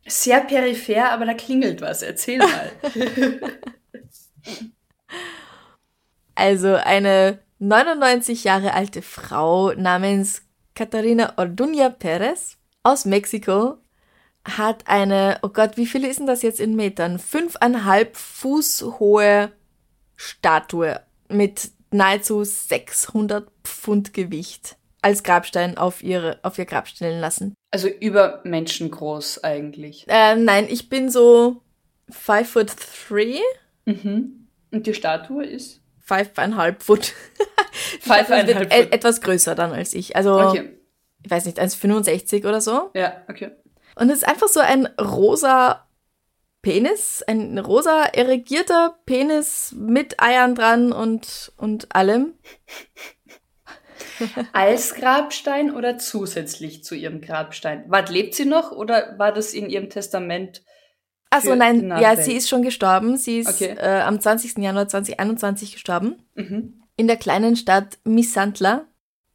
Sehr 0.06 0.40
peripher, 0.40 1.12
aber 1.12 1.26
da 1.26 1.34
klingelt 1.34 1.80
was. 1.80 2.02
Erzähl 2.02 2.38
mal. 2.38 2.72
Also 6.34 6.74
eine 6.74 7.38
99 7.58 8.44
Jahre 8.44 8.74
alte 8.74 9.02
Frau 9.02 9.72
namens 9.74 10.42
Katharina 10.74 11.34
Orduña 11.36 11.90
Perez 11.90 12.56
aus 12.82 13.04
Mexiko 13.04 13.76
hat 14.44 14.88
eine, 14.88 15.38
oh 15.42 15.50
Gott, 15.50 15.76
wie 15.76 15.86
viele 15.86 16.08
ist 16.08 16.18
denn 16.18 16.26
das 16.26 16.42
jetzt 16.42 16.58
in 16.58 16.74
Metern? 16.74 17.18
Fünfeinhalb 17.18 18.16
Fuß 18.16 18.82
hohe 18.98 19.52
Statue 20.16 21.00
mit 21.28 21.70
nahezu 21.92 22.42
600 22.42 23.48
Pfund 23.62 24.12
Gewicht 24.14 24.76
als 25.02 25.22
Grabstein 25.22 25.76
auf, 25.76 26.02
ihre, 26.02 26.38
auf 26.42 26.58
ihr 26.58 26.64
Grab 26.64 26.88
stellen 26.88 27.20
lassen. 27.20 27.54
Also 27.70 27.88
über 27.88 28.40
Menschen 28.44 28.90
groß 28.90 29.42
eigentlich. 29.44 30.06
Äh, 30.08 30.36
nein, 30.36 30.66
ich 30.70 30.88
bin 30.88 31.10
so 31.10 31.60
five 32.10 32.48
foot 32.48 32.70
three, 33.08 33.38
Mhm. 33.84 34.46
Und 34.70 34.86
die 34.86 34.94
Statue 34.94 35.44
ist? 35.44 35.80
fünfeinhalb 36.04 36.82
Foot. 36.82 37.12
Fünfeinhalb 38.00 38.46
wird 38.46 38.72
Foot. 38.72 38.92
e- 38.92 38.94
etwas 38.94 39.20
größer 39.20 39.54
dann 39.54 39.72
als 39.72 39.92
ich. 39.94 40.14
Also, 40.16 40.38
Okay. 40.40 40.70
ich 41.24 41.30
weiß 41.30 41.46
nicht, 41.46 41.58
1,65 41.60 42.46
oder 42.46 42.60
so. 42.60 42.90
Ja, 42.94 43.22
okay. 43.28 43.50
Und 43.96 44.08
es 44.10 44.18
ist 44.18 44.28
einfach 44.28 44.48
so 44.48 44.60
ein 44.60 44.86
rosa 45.00 45.86
Penis, 46.62 47.22
ein 47.26 47.58
rosa 47.58 48.04
erregierter 48.04 48.96
Penis 49.06 49.74
mit 49.76 50.20
Eiern 50.22 50.54
dran 50.54 50.92
und, 50.92 51.52
und 51.56 51.94
allem. 51.94 52.34
Als 54.52 54.94
Grabstein 54.94 55.70
oder 55.74 55.98
zusätzlich 55.98 56.84
zu 56.84 56.94
ihrem 56.94 57.20
Grabstein? 57.20 57.84
Wart, 57.88 58.10
lebt 58.10 58.34
sie 58.34 58.44
noch 58.44 58.72
oder 58.72 59.18
war 59.18 59.32
das 59.32 59.54
in 59.54 59.68
ihrem 59.68 59.90
Testament? 59.90 60.62
Achso, 61.30 61.54
nein, 61.54 61.88
ja, 61.88 62.14
sie 62.16 62.34
ist 62.34 62.48
schon 62.50 62.62
gestorben. 62.62 63.16
Sie 63.16 63.38
ist 63.40 63.48
Okay. 63.62 63.74
äh, 63.78 64.00
am 64.02 64.20
20. 64.20 64.58
Januar 64.58 64.86
2021 64.88 65.72
gestorben. 65.72 66.16
Mhm. 66.34 66.82
In 66.96 67.06
der 67.06 67.16
kleinen 67.16 67.56
Stadt 67.56 67.98
Misantla. 68.04 68.84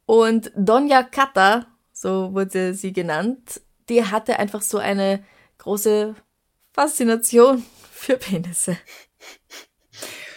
Und 0.06 0.52
Donja 0.56 1.02
Kata, 1.02 1.66
so 1.92 2.32
wurde 2.32 2.72
sie 2.74 2.92
genannt, 2.92 3.60
die 3.88 4.04
hatte 4.04 4.38
einfach 4.38 4.62
so 4.62 4.78
eine 4.78 5.24
große 5.58 6.14
Faszination 6.72 7.64
für 7.92 8.16
Penisse. 8.16 8.76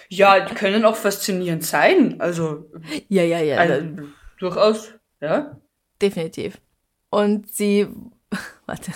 Ja, 0.10 0.40
die 0.42 0.56
können 0.56 0.84
auch 0.84 0.96
faszinierend 0.98 1.64
sein. 1.64 2.20
Also, 2.20 2.66
Ja, 3.08 3.24
ja, 3.24 3.40
ja. 3.40 3.58
ein, 3.60 4.14
durchaus, 4.42 4.94
ja. 5.20 5.58
Definitiv. 6.02 6.60
Und 7.10 7.54
sie, 7.54 7.88
warte. 8.66 8.92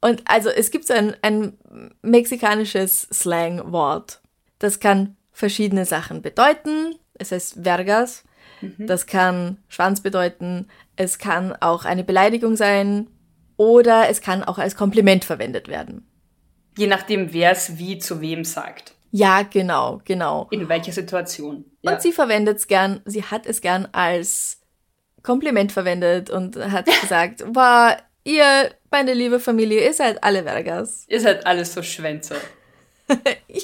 Und 0.00 0.22
also 0.26 0.50
es 0.50 0.70
gibt 0.70 0.86
so 0.86 0.92
ein, 0.92 1.16
ein 1.22 1.56
mexikanisches 2.02 3.08
Slangwort. 3.12 4.20
Das 4.58 4.80
kann 4.80 5.16
verschiedene 5.32 5.86
Sachen 5.86 6.20
bedeuten. 6.20 6.94
Es 7.14 7.32
heißt 7.32 7.60
Vergas. 7.62 8.24
Das 8.78 9.06
kann 9.06 9.58
Schwanz 9.68 10.00
bedeuten. 10.00 10.68
Es 10.96 11.18
kann 11.18 11.54
auch 11.60 11.84
eine 11.84 12.04
Beleidigung 12.04 12.56
sein. 12.56 13.08
Oder 13.56 14.08
es 14.08 14.20
kann 14.20 14.42
auch 14.42 14.58
als 14.58 14.76
Kompliment 14.76 15.24
verwendet 15.24 15.68
werden. 15.68 16.06
Je 16.76 16.86
nachdem, 16.86 17.32
wer 17.32 17.52
es 17.52 17.78
wie 17.78 17.98
zu 17.98 18.20
wem 18.20 18.44
sagt. 18.44 18.94
Ja, 19.16 19.42
genau, 19.42 20.00
genau. 20.04 20.48
In 20.50 20.68
welcher 20.68 20.90
Situation. 20.90 21.64
Ja. 21.82 21.92
Und 21.92 22.02
sie 22.02 22.10
verwendet 22.10 22.58
es 22.58 22.66
gern, 22.66 23.00
sie 23.04 23.22
hat 23.22 23.46
es 23.46 23.60
gern 23.60 23.86
als 23.92 24.60
Kompliment 25.22 25.70
verwendet 25.70 26.30
und 26.30 26.56
hat 26.56 26.86
gesagt, 27.00 27.44
wow, 27.46 27.94
ihr, 28.24 28.74
meine 28.90 29.14
liebe 29.14 29.38
Familie, 29.38 29.84
ihr 29.84 29.94
seid 29.94 30.22
alle 30.24 30.42
Vergas. 30.42 31.04
Ihr 31.06 31.20
seid 31.20 31.46
alles 31.46 31.72
so 31.74 31.82
Schwänze. 31.82 32.36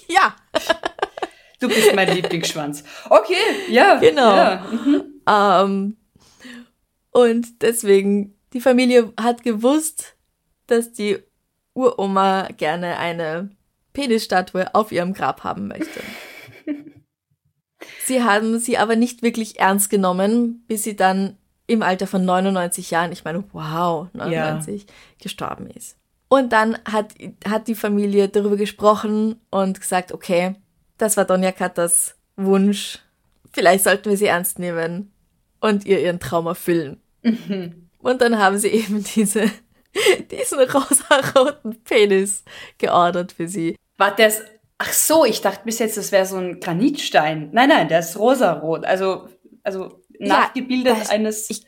Ja, 0.08 0.36
Du 1.60 1.68
bist 1.68 1.94
mein 1.94 2.14
Lieblingsschwanz. 2.14 2.84
Okay, 3.10 3.34
ja. 3.68 3.96
Genau. 3.96 4.34
Ja. 4.34 4.66
mhm. 4.70 5.20
ähm, 5.28 5.96
und 7.10 7.62
deswegen, 7.62 8.38
die 8.54 8.60
Familie 8.60 9.12
hat 9.20 9.42
gewusst, 9.42 10.16
dass 10.66 10.92
die 10.92 11.18
Uroma 11.74 12.48
gerne 12.56 12.98
eine 12.98 13.50
Penisstatue 13.92 14.74
auf 14.74 14.92
ihrem 14.92 15.12
Grab 15.14 15.44
haben 15.44 15.68
möchte. 15.68 16.00
Sie 18.05 18.22
haben 18.22 18.59
sie 18.59 18.76
aber 18.76 18.96
nicht 18.96 19.22
wirklich 19.22 19.61
ernst 19.61 19.88
genommen, 19.90 20.64
bis 20.68 20.83
sie 20.83 20.96
dann 20.96 21.37
im 21.66 21.83
Alter 21.83 22.07
von 22.07 22.24
99 22.24 22.90
Jahren, 22.90 23.12
ich 23.12 23.24
meine, 23.24 23.44
wow, 23.53 24.09
99, 24.12 24.87
gestorben 25.20 25.68
ist. 25.68 25.96
Und 26.29 26.53
dann 26.53 26.79
hat, 26.85 27.14
hat 27.46 27.68
die 27.68 27.74
Familie 27.74 28.29
darüber 28.29 28.57
gesprochen 28.57 29.37
und 29.50 29.81
gesagt, 29.81 30.12
okay, 30.12 30.57
das 30.98 31.16
war 31.16 31.24
Donja 31.24 31.53
Katas 31.53 32.16
Wunsch. 32.37 32.98
Vielleicht 33.53 33.85
sollten 33.85 34.11
wir 34.11 34.16
sie 34.16 34.26
ernst 34.26 34.59
nehmen 34.59 35.12
und 35.61 35.85
ihr 35.87 36.00
ihren 36.00 36.20
Traum 36.20 36.46
erfüllen. 36.46 37.00
Und 37.98 38.22
dann 38.22 38.38
haben 38.38 38.59
sie 38.59 38.68
eben 38.68 39.05
diese, 39.05 39.50
diesen 40.31 40.59
rosa-roten 40.61 41.83
Penis 41.85 42.44
geordert 42.79 43.33
für 43.33 43.48
sie. 43.48 43.76
War 43.98 44.14
das. 44.14 44.42
Ach 44.79 44.92
so, 44.92 45.24
ich 45.26 45.40
dachte 45.42 45.61
bis 45.64 45.79
jetzt, 45.79 45.96
das 45.98 46.11
wäre 46.11 46.24
so 46.24 46.37
ein 46.37 46.59
Granitstein. 46.61 47.50
Nein, 47.53 47.68
nein, 47.68 47.88
der 47.88 47.98
ist 48.00 48.18
rosarot. 48.18 48.85
Also, 48.87 49.29
also 49.62 50.00
nachgebildet 50.18 50.96
das- 50.98 51.11
eines. 51.11 51.50
ich- 51.50 51.64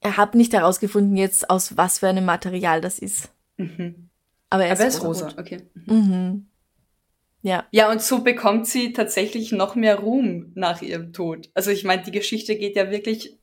Er 0.00 0.16
hat 0.16 0.34
nicht 0.34 0.52
herausgefunden 0.52 1.16
jetzt, 1.16 1.48
aus 1.48 1.76
was 1.76 2.00
für 2.00 2.08
einem 2.08 2.24
Material 2.24 2.80
das 2.80 2.98
ist. 2.98 3.30
Mhm. 3.56 4.08
Aber 4.50 4.64
er 4.64 4.72
ist, 4.72 4.78
Aber 4.80 4.84
er 4.84 4.88
ist 4.88 5.02
rosa, 5.04 5.24
rosarot. 5.26 5.38
okay. 5.38 5.62
Mhm. 5.86 6.46
Ja. 7.42 7.64
Ja, 7.70 7.90
und 7.90 8.02
so 8.02 8.20
bekommt 8.24 8.66
sie 8.66 8.92
tatsächlich 8.92 9.52
noch 9.52 9.76
mehr 9.76 10.00
Ruhm 10.00 10.50
nach 10.56 10.82
ihrem 10.82 11.12
Tod. 11.12 11.48
Also 11.54 11.70
ich 11.70 11.84
meine, 11.84 12.02
die 12.02 12.10
Geschichte 12.10 12.56
geht 12.56 12.74
ja 12.74 12.90
wirklich. 12.90 13.35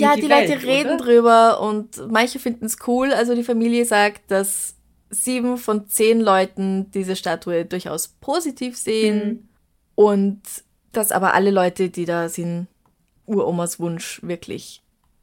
Ja, 0.00 0.16
die, 0.16 0.28
Welt, 0.28 0.48
Leute 0.48 0.62
reden 0.66 0.94
oder? 0.94 1.04
drüber 1.04 1.60
und 1.60 2.10
manche 2.10 2.38
finden 2.38 2.66
es 2.66 2.76
cool. 2.86 3.12
Also 3.12 3.34
die 3.34 3.44
Familie 3.44 3.84
sagt, 3.84 4.30
dass 4.30 4.74
sieben 5.10 5.56
von 5.58 5.88
zehn 5.88 6.20
Leuten 6.20 6.90
diese 6.92 7.16
Statue 7.16 7.64
durchaus 7.64 8.08
positiv 8.08 8.76
sehen 8.76 9.18
Mhm. 9.26 9.48
und 9.94 10.42
dass 10.92 11.12
aber 11.12 11.34
alle 11.34 11.50
Leute, 11.50 11.88
die 11.90 12.04
da 12.04 12.28
sind, 12.28 12.66
Uromas 13.26 13.78
Wunsch 13.78 14.20
wirklich 14.22 14.82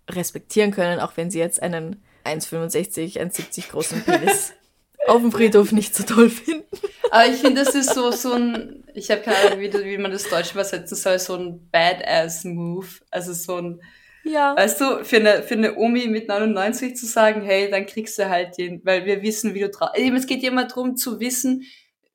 respektieren 0.10 0.72
können, 0.72 1.00
auch 1.00 1.14
wenn 1.18 1.32
sie 1.32 1.40
jetzt 1.40 1.62
einen 1.62 2.04
1,65, 2.24 3.20
1,70 3.20 3.70
großen 3.72 4.02
Penis 4.04 4.54
auf 5.08 5.22
dem 5.22 5.32
Friedhof 5.32 5.72
nicht 5.72 5.96
so 5.96 6.04
toll 6.04 6.30
finden. 6.30 6.64
Aber 7.12 7.26
ich 7.28 7.38
finde, 7.42 7.64
das 7.64 7.74
ist 7.76 7.94
so, 7.94 8.12
so 8.12 8.34
ein, 8.34 8.84
ich 8.94 9.10
habe 9.12 9.22
keine 9.22 9.38
Ahnung, 9.38 9.60
wie, 9.60 9.72
wie 9.74 9.98
man 9.98 10.12
das 10.12 10.28
Deutsch 10.30 10.52
übersetzen 10.54 10.98
soll, 10.98 11.18
so 11.20 11.36
ein 11.36 11.70
Badass-Move. 11.72 12.88
Also 13.12 13.34
so 13.34 13.58
ein, 13.58 13.82
Ja. 14.26 14.56
weißt 14.58 14.82
du, 14.82 15.04
für 15.06 15.18
eine, 15.18 15.44
für 15.44 15.54
eine 15.54 15.76
Omi 15.78 16.08
mit 16.08 16.28
99 16.28 16.96
zu 16.96 17.06
sagen, 17.06 17.42
hey, 17.44 17.70
dann 17.70 17.86
kriegst 17.86 18.18
du 18.18 18.28
halt 18.28 18.58
den, 18.58 18.82
weil 18.84 19.06
wir 19.06 19.22
wissen, 19.22 19.54
wie 19.54 19.60
du 19.62 19.70
drauf, 19.70 19.92
es 19.96 20.26
geht 20.28 20.42
ja 20.42 20.50
immer 20.50 20.66
darum 20.66 20.98
zu 20.98 21.20
wissen, 21.20 21.64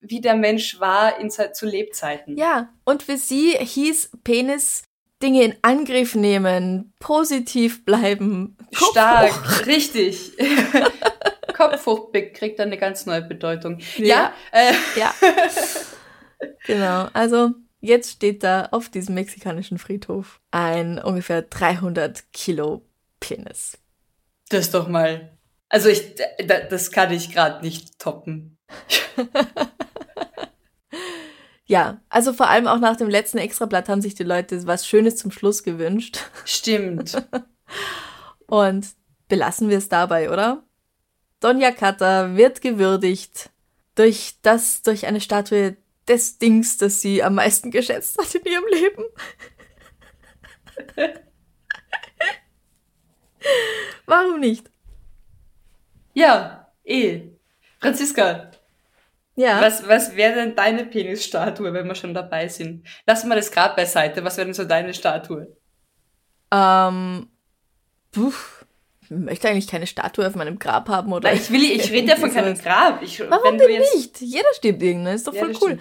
wie 0.01 0.21
der 0.21 0.35
Mensch 0.35 0.81
war 0.81 1.19
in, 1.21 1.31
zu 1.31 1.67
Lebzeiten. 1.67 2.37
Ja, 2.37 2.71
und 2.85 3.03
für 3.05 3.17
sie 3.17 3.53
hieß 3.53 4.11
Penis 4.25 4.83
Dinge 5.23 5.45
in 5.45 5.55
Angriff 5.63 6.15
nehmen, 6.15 6.95
positiv 6.99 7.85
bleiben. 7.85 8.57
Kopf 8.75 8.81
hoch. 8.81 8.91
Stark, 8.93 9.67
richtig. 9.67 10.33
Kopf 11.57 11.85
hoch 11.85 12.11
kriegt 12.33 12.59
dann 12.59 12.69
eine 12.69 12.79
ganz 12.79 13.05
neue 13.05 13.23
Bedeutung. 13.23 13.79
Ja, 13.99 14.07
Ja. 14.07 14.33
äh, 14.53 14.73
Ja. 14.97 15.15
genau. 16.67 17.09
Also 17.13 17.51
jetzt 17.81 18.11
steht 18.13 18.43
da 18.43 18.67
auf 18.73 18.89
diesem 18.89 19.15
mexikanischen 19.15 19.79
Friedhof 19.79 20.41
ein 20.51 20.99
ungefähr 20.99 21.43
300 21.43 22.33
Kilo 22.33 22.83
Penis. 23.21 23.79
das 24.49 24.71
doch 24.71 24.89
mal. 24.89 25.37
Also 25.69 25.89
ich, 25.89 26.15
da- 26.47 26.61
das 26.69 26.91
kann 26.91 27.13
ich 27.13 27.31
gerade 27.33 27.65
nicht 27.65 27.99
toppen. 27.99 28.59
ja, 31.67 32.01
also 32.09 32.33
vor 32.33 32.49
allem 32.49 32.67
auch 32.67 32.79
nach 32.81 32.97
dem 32.97 33.09
letzten 33.09 33.39
Extrablatt 33.39 33.89
haben 33.89 34.03
sich 34.03 34.15
die 34.15 34.25
Leute 34.25 34.67
was 34.67 34.87
Schönes 34.87 35.17
zum 35.17 35.31
Schluss 35.31 35.63
gewünscht. 35.63 36.19
Stimmt. 36.45 37.25
Und 38.47 38.89
belassen 39.29 39.69
wir 39.69 39.79
es 39.79 39.89
dabei, 39.89 40.31
oder? 40.31 40.65
Donja 41.39 41.71
Katta 41.71 42.37
wird 42.37 42.61
gewürdigt 42.61 43.51
durch 43.95 44.39
das, 44.43 44.83
durch 44.83 45.07
eine 45.07 45.21
Statue 45.21 45.77
des 46.09 46.39
Dings, 46.39 46.77
das 46.79 47.01
sie 47.01 47.23
am 47.23 47.35
meisten 47.37 47.71
geschätzt 47.71 48.19
hat 48.19 48.35
in 48.35 48.45
ihrem 48.45 48.67
Leben. 48.71 49.05
Warum 54.07 54.41
nicht? 54.41 54.71
Ja, 56.15 56.69
eh. 56.85 57.23
Franziska, 57.81 58.51
Ja. 59.37 59.61
was, 59.63 59.87
was 59.89 60.17
wäre 60.17 60.35
denn 60.35 60.55
deine 60.57 60.85
Penisstatue, 60.85 61.73
wenn 61.73 61.87
wir 61.87 61.95
schon 61.95 62.13
dabei 62.13 62.49
sind? 62.49 62.87
Lass 63.07 63.25
mal 63.25 63.37
das 63.37 63.51
Grab 63.51 63.77
beiseite. 63.77 64.23
Was 64.25 64.37
wäre 64.37 64.47
denn 64.47 64.55
so 64.55 64.65
deine 64.65 64.93
Statue? 64.93 65.57
Ähm, 66.53 67.29
puh, 68.11 68.33
möchte 69.11 69.49
eigentlich 69.49 69.67
keine 69.67 69.87
Statue 69.87 70.27
auf 70.27 70.35
meinem 70.35 70.59
Grab 70.59 70.89
haben, 70.89 71.13
oder? 71.13 71.33
Ich 71.33 71.51
will, 71.51 71.63
ich 71.63 71.91
rede 71.91 72.09
ja 72.09 72.17
von 72.17 72.31
keinem. 72.35 72.57
Grab. 72.57 73.03
Ich, 73.03 73.21
Warum 73.21 73.59
denn 73.59 73.71
jetzt, 73.71 73.95
nicht? 73.95 74.21
Jeder 74.21 74.49
stirbt 74.55 74.83
irgendwann, 74.83 75.15
ist 75.15 75.27
doch 75.27 75.35
Ja, 75.35 75.45
voll 75.45 75.57
cool. 75.61 75.79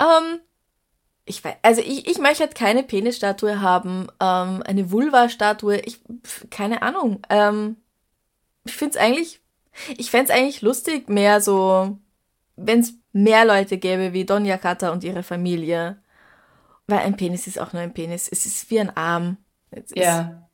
Ähm, 0.00 0.40
ich 1.24 1.42
weiß, 1.42 1.56
also 1.62 1.80
ich, 1.80 2.06
ich 2.06 2.18
möchte 2.18 2.44
halt 2.44 2.54
keine 2.54 2.82
Penisstatue 2.82 3.60
haben, 3.60 4.06
ähm, 4.20 4.62
eine 4.64 4.90
Vulva-Statue, 4.90 5.78
ich, 5.78 6.00
keine 6.50 6.82
Ahnung. 6.82 7.20
Ähm, 7.30 7.76
ich 8.64 8.76
find's 8.76 8.96
eigentlich, 8.96 9.40
ich 9.96 10.10
fänd's 10.10 10.30
eigentlich 10.30 10.62
lustig, 10.62 11.08
mehr 11.08 11.40
so, 11.40 11.98
wenn's 12.56 12.94
mehr 13.12 13.44
Leute 13.44 13.78
gäbe 13.78 14.12
wie 14.12 14.24
Donja 14.24 14.58
Kata 14.58 14.90
und 14.90 15.02
ihre 15.02 15.22
Familie. 15.22 16.00
Weil 16.86 17.00
ein 17.00 17.16
Penis 17.16 17.46
ist 17.46 17.58
auch 17.58 17.72
nur 17.72 17.82
ein 17.82 17.94
Penis. 17.94 18.28
Es 18.30 18.46
ist 18.46 18.70
wie 18.70 18.78
ein 18.78 18.96
Arm. 18.96 19.38
Es 19.70 19.90
Ja. 19.94 20.48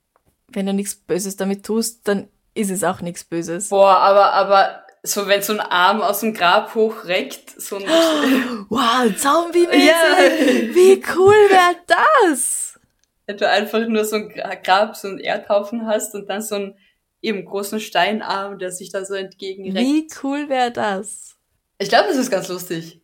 Wenn 0.54 0.66
du 0.66 0.72
nichts 0.72 0.94
Böses 0.94 1.36
damit 1.36 1.64
tust, 1.64 2.06
dann 2.08 2.28
ist 2.54 2.70
es 2.70 2.84
auch 2.84 3.00
nichts 3.00 3.24
Böses. 3.24 3.68
Boah, 3.70 3.96
aber, 3.98 4.32
aber, 4.32 4.84
so 5.02 5.26
wenn 5.26 5.42
so 5.42 5.52
ein 5.54 5.60
Arm 5.60 6.00
aus 6.02 6.20
dem 6.20 6.34
Grab 6.34 6.74
hochreckt, 6.74 7.60
so 7.60 7.76
ein, 7.76 7.82
Wow, 8.68 9.16
zombie-mäßig! 9.16 9.84
Ja. 10.68 10.74
Wie 10.74 11.02
cool 11.16 11.34
wäre 11.50 11.76
das? 11.86 12.78
wenn 13.26 13.36
du 13.38 13.48
einfach 13.48 13.86
nur 13.86 14.04
so 14.04 14.16
ein 14.16 14.28
Gra- 14.30 14.56
Grab, 14.62 14.96
so 14.96 15.08
einen 15.08 15.18
Erdhaufen 15.18 15.86
hast 15.86 16.14
und 16.14 16.28
dann 16.28 16.42
so 16.42 16.56
einen 16.56 16.74
eben 17.22 17.44
großen 17.44 17.78
Steinarm, 17.80 18.58
der 18.58 18.72
sich 18.72 18.90
da 18.90 19.04
so 19.04 19.14
entgegenreckt. 19.14 19.78
Wie 19.78 20.08
cool 20.22 20.48
wäre 20.48 20.72
das? 20.72 21.36
Ich 21.78 21.88
glaube, 21.88 22.08
das 22.08 22.16
ist 22.16 22.30
ganz 22.30 22.48
lustig. 22.48 23.00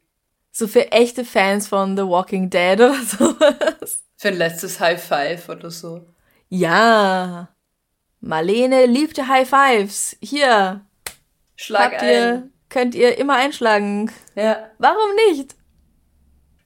So 0.51 0.67
für 0.67 0.91
echte 0.91 1.25
Fans 1.25 1.69
von 1.69 1.97
The 1.97 2.03
Walking 2.03 2.51
Dead 2.51 2.75
oder 2.75 2.95
sowas. 3.07 4.03
Für 4.17 4.29
ein 4.29 4.37
letztes 4.37 4.81
High 4.81 5.03
Five 5.03 5.49
oder 5.49 5.71
so. 5.71 6.05
Ja. 6.49 7.49
Marlene 8.21 8.87
liebte 8.87 9.29
High 9.29 9.49
Fives. 9.49 10.17
Hier. 10.21 10.85
Schlag 11.57 11.93
habt 11.93 12.03
ein. 12.03 12.09
ihr, 12.09 12.51
könnt 12.69 12.95
ihr 12.95 13.19
immer 13.19 13.37
einschlagen. 13.37 14.11
Ja. 14.35 14.71
Warum 14.79 15.15
nicht? 15.31 15.57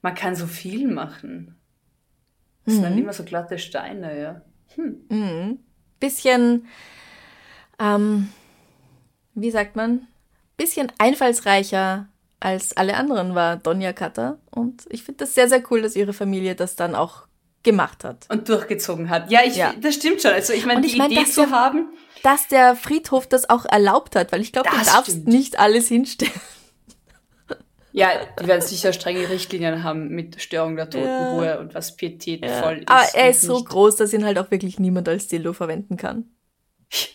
Man 0.01 0.15
kann 0.15 0.35
so 0.35 0.47
viel 0.47 0.87
machen. 0.87 1.55
Das 2.65 2.75
sind 2.75 2.83
dann 2.83 2.97
immer 2.97 3.13
so 3.13 3.23
glatte 3.23 3.59
Steine, 3.59 4.19
ja. 4.19 4.41
Mhm. 4.77 5.59
Bisschen, 5.99 6.67
ähm, 7.79 8.29
wie 9.33 9.51
sagt 9.51 9.75
man? 9.75 10.07
Bisschen 10.55 10.91
einfallsreicher 10.97 12.07
als 12.39 12.75
alle 12.75 12.95
anderen 12.95 13.35
war 13.35 13.57
Donja 13.57 13.93
Cutter. 13.93 14.39
Und 14.51 14.85
ich 14.89 15.03
finde 15.03 15.19
das 15.19 15.33
sehr, 15.33 15.47
sehr 15.47 15.63
cool, 15.71 15.81
dass 15.81 15.95
ihre 15.95 16.13
Familie 16.13 16.55
das 16.55 16.75
dann 16.75 16.95
auch 16.95 17.25
gemacht 17.63 18.03
hat. 18.03 18.25
Und 18.29 18.47
durchgezogen 18.49 19.09
hat. 19.09 19.31
Ja, 19.31 19.41
ich, 19.45 19.55
Ja. 19.55 19.73
das 19.79 19.95
stimmt 19.95 20.21
schon. 20.21 20.31
Also 20.31 20.53
ich 20.53 20.65
meine, 20.65 20.81
die 20.81 20.87
ich 20.87 20.97
mein, 20.97 21.11
Idee 21.11 21.25
zu 21.25 21.41
ja- 21.43 21.49
haben, 21.51 21.87
Dass 22.23 22.47
der 22.47 22.75
Friedhof 22.75 23.27
das 23.27 23.49
auch 23.49 23.65
erlaubt 23.65 24.15
hat, 24.15 24.31
weil 24.31 24.41
ich 24.41 24.51
glaube, 24.53 24.69
du 24.69 24.75
darfst 24.75 25.11
stimmt. 25.11 25.27
nicht 25.27 25.59
alles 25.59 25.87
hinstellen. 25.87 26.31
ja, 27.91 28.09
die 28.41 28.47
werden 28.47 28.61
sicher 28.61 28.91
strenge 28.93 29.29
Richtlinien 29.29 29.83
haben 29.83 30.09
mit 30.09 30.41
Störung 30.41 30.75
der 30.75 30.89
Totenruhe 30.89 31.59
und 31.59 31.73
was 31.75 31.95
pietätvoll 31.95 32.79
ist. 32.79 32.87
Aber 32.89 33.03
er 33.13 33.29
ist 33.29 33.41
so 33.41 33.63
groß, 33.63 33.95
dass 33.97 34.13
ihn 34.13 34.25
halt 34.25 34.37
auch 34.39 34.51
wirklich 34.51 34.79
niemand 34.79 35.07
als 35.09 35.27
Dildo 35.27 35.53
verwenden 35.53 35.97
kann. 35.97 36.25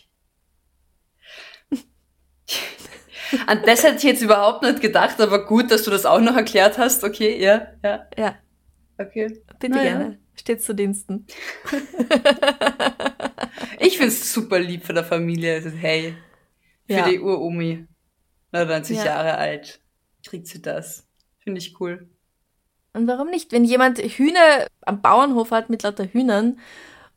An 3.47 3.61
das 3.67 3.83
hätte 3.83 3.97
ich 3.97 4.03
jetzt 4.05 4.23
überhaupt 4.23 4.63
nicht 4.63 4.81
gedacht, 4.81 5.21
aber 5.21 5.45
gut, 5.45 5.71
dass 5.71 5.83
du 5.83 5.91
das 5.91 6.07
auch 6.07 6.21
noch 6.21 6.35
erklärt 6.37 6.79
hast. 6.79 7.05
Okay, 7.05 7.43
ja, 7.43 7.67
ja, 7.85 8.07
Ja, 8.17 8.35
okay. 8.99 9.43
bitte 9.59 9.75
Na 9.77 9.85
ja. 9.85 10.13
Steht 10.49 10.63
zu 10.63 10.75
Diensten. 10.75 11.27
Ich 13.81 13.99
find's 13.99 14.33
super 14.33 14.59
lieb 14.59 14.85
von 14.85 14.95
der 14.95 15.05
Familie. 15.05 15.61
Hey, 15.79 16.15
für 16.87 16.93
Ja. 16.95 17.09
die 17.09 17.21
Uromi, 17.21 17.87
99 18.53 18.97
Ja. 18.97 19.05
Jahre 19.05 19.37
alt, 19.37 19.81
kriegt 20.27 20.47
sie 20.47 20.61
das. 20.63 21.07
Finde 21.39 21.59
ich 21.61 21.79
cool. 21.81 22.09
Und 22.95 23.07
warum 23.07 23.29
nicht? 23.29 23.53
Wenn 23.53 23.65
jemand 23.65 23.99
Hühner 23.99 24.67
am 24.81 25.01
Bauernhof 25.03 25.51
hat 25.51 25.69
mit 25.71 25.83
lauter 25.83 26.05
Hühnern 26.07 26.59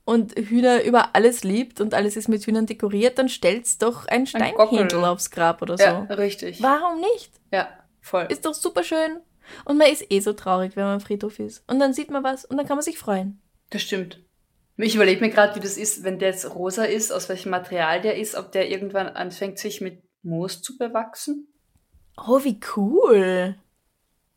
und 0.06 0.38
Hühner 0.38 0.84
über 0.84 1.16
alles 1.16 1.44
liebt 1.44 1.80
und 1.82 1.94
alles 1.94 2.16
ist 2.18 2.28
mit 2.28 2.46
Hühnern 2.46 2.66
dekoriert, 2.66 3.18
dann 3.18 3.30
stellt's 3.30 3.78
doch 3.78 4.08
ein 4.08 4.28
Steinhändel 4.28 5.06
aufs 5.06 5.32
Grab 5.32 5.62
oder 5.62 5.78
so. 5.78 5.84
Ja, 5.84 6.00
richtig. 6.02 6.62
Warum 6.62 7.00
nicht? 7.00 7.32
Ja, 7.52 7.70
voll. 8.02 8.28
Ist 8.30 8.46
doch 8.46 8.54
super 8.54 8.84
schön. 8.84 9.20
Und 9.66 9.78
man 9.78 9.88
ist 9.92 10.06
eh 10.12 10.20
so 10.20 10.34
traurig, 10.34 10.76
wenn 10.76 10.84
man 10.84 10.94
am 10.96 11.00
Friedhof 11.02 11.40
ist. 11.40 11.64
Und 11.68 11.80
dann 11.80 11.94
sieht 11.94 12.12
man 12.12 12.24
was 12.24 12.46
und 12.46 12.58
dann 12.58 12.68
kann 12.68 12.78
man 12.78 12.84
sich 12.84 12.98
freuen. 12.98 13.42
Das 13.70 13.82
stimmt. 13.82 14.20
Ich 14.78 14.96
überlege 14.96 15.22
mir 15.22 15.30
gerade, 15.30 15.56
wie 15.56 15.60
das 15.60 15.78
ist, 15.78 16.04
wenn 16.04 16.18
der 16.20 16.30
jetzt 16.30 16.56
rosa 16.56 16.84
ist, 16.86 17.12
aus 17.12 17.30
welchem 17.30 17.50
Material 17.52 18.02
der 18.02 18.18
ist, 18.18 18.36
ob 18.36 18.52
der 18.52 18.70
irgendwann 18.70 19.08
anfängt, 19.08 19.60
sich 19.60 19.80
mit 19.82 20.02
Moos 20.24 20.62
zu 20.62 20.78
bewachsen. 20.78 21.48
Oh, 22.18 22.44
wie 22.44 22.60
cool. 22.76 23.56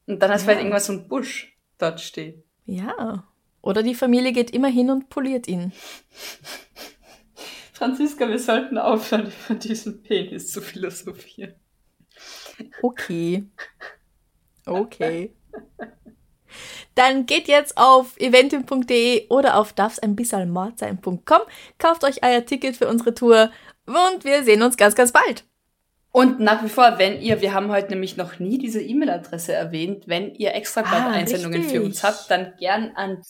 Und 0.07 0.21
dann 0.21 0.31
hast 0.31 0.43
du 0.43 0.47
Ja. 0.47 0.53
vielleicht 0.53 0.61
irgendwas 0.61 0.87
so 0.87 0.93
ein 0.93 1.09
Busch 1.09 1.57
dort 1.79 2.01
stehen. 2.01 2.43
Ja. 2.67 3.27
Oder 3.63 3.83
die 3.83 3.95
Familie 3.95 4.33
geht 4.33 4.51
immer 4.51 4.69
hin 4.69 4.91
und 4.91 5.09
poliert 5.09 5.49
ihn. 5.49 5.73
Franziska, 7.73 8.29
wir 8.29 8.39
sollten 8.39 8.79
aufhören, 8.79 9.33
über 9.49 9.59
diesen 9.59 10.03
Penis 10.03 10.51
zu 10.53 10.61
philosophieren. 10.61 11.55
Okay. 12.83 13.47
Okay. 14.67 15.35
Dann 16.95 17.27
geht 17.27 17.49
jetzt 17.49 17.77
auf 17.77 18.17
eventim.de 18.19 19.27
oder 19.29 19.59
auf 19.59 19.73
darfseinbissalmordsein.com, 19.73 21.41
kauft 21.79 22.05
euch 22.05 22.23
euer 22.23 22.47
Ticket 22.47 22.77
für 22.77 22.87
unsere 22.89 23.15
Tour 23.15 23.51
und 23.87 24.25
wir 24.25 24.45
sehen 24.45 24.63
uns 24.63 24.77
ganz, 24.77 24.95
ganz 24.95 25.11
bald. 25.13 25.45
Und 26.13 26.39
nach 26.39 26.63
wie 26.63 26.69
vor, 26.69 26.99
wenn 26.99 27.21
ihr, 27.21 27.41
wir 27.41 27.55
haben 27.55 27.73
heute 27.73 27.89
nämlich 27.89 28.17
noch 28.17 28.39
nie 28.39 28.59
diese 28.59 28.81
E-Mail-Adresse 28.81 29.53
erwähnt, 29.53 30.05
wenn 30.07 30.33
ihr 30.37 30.55
extra 30.55 30.83
Ah, 30.83 31.11
Einsendungen 31.11 31.65
für 31.65 31.83
uns 31.83 32.05
habt, 32.05 32.31
dann 32.31 32.55
gern 32.57 32.93
an 32.95 33.21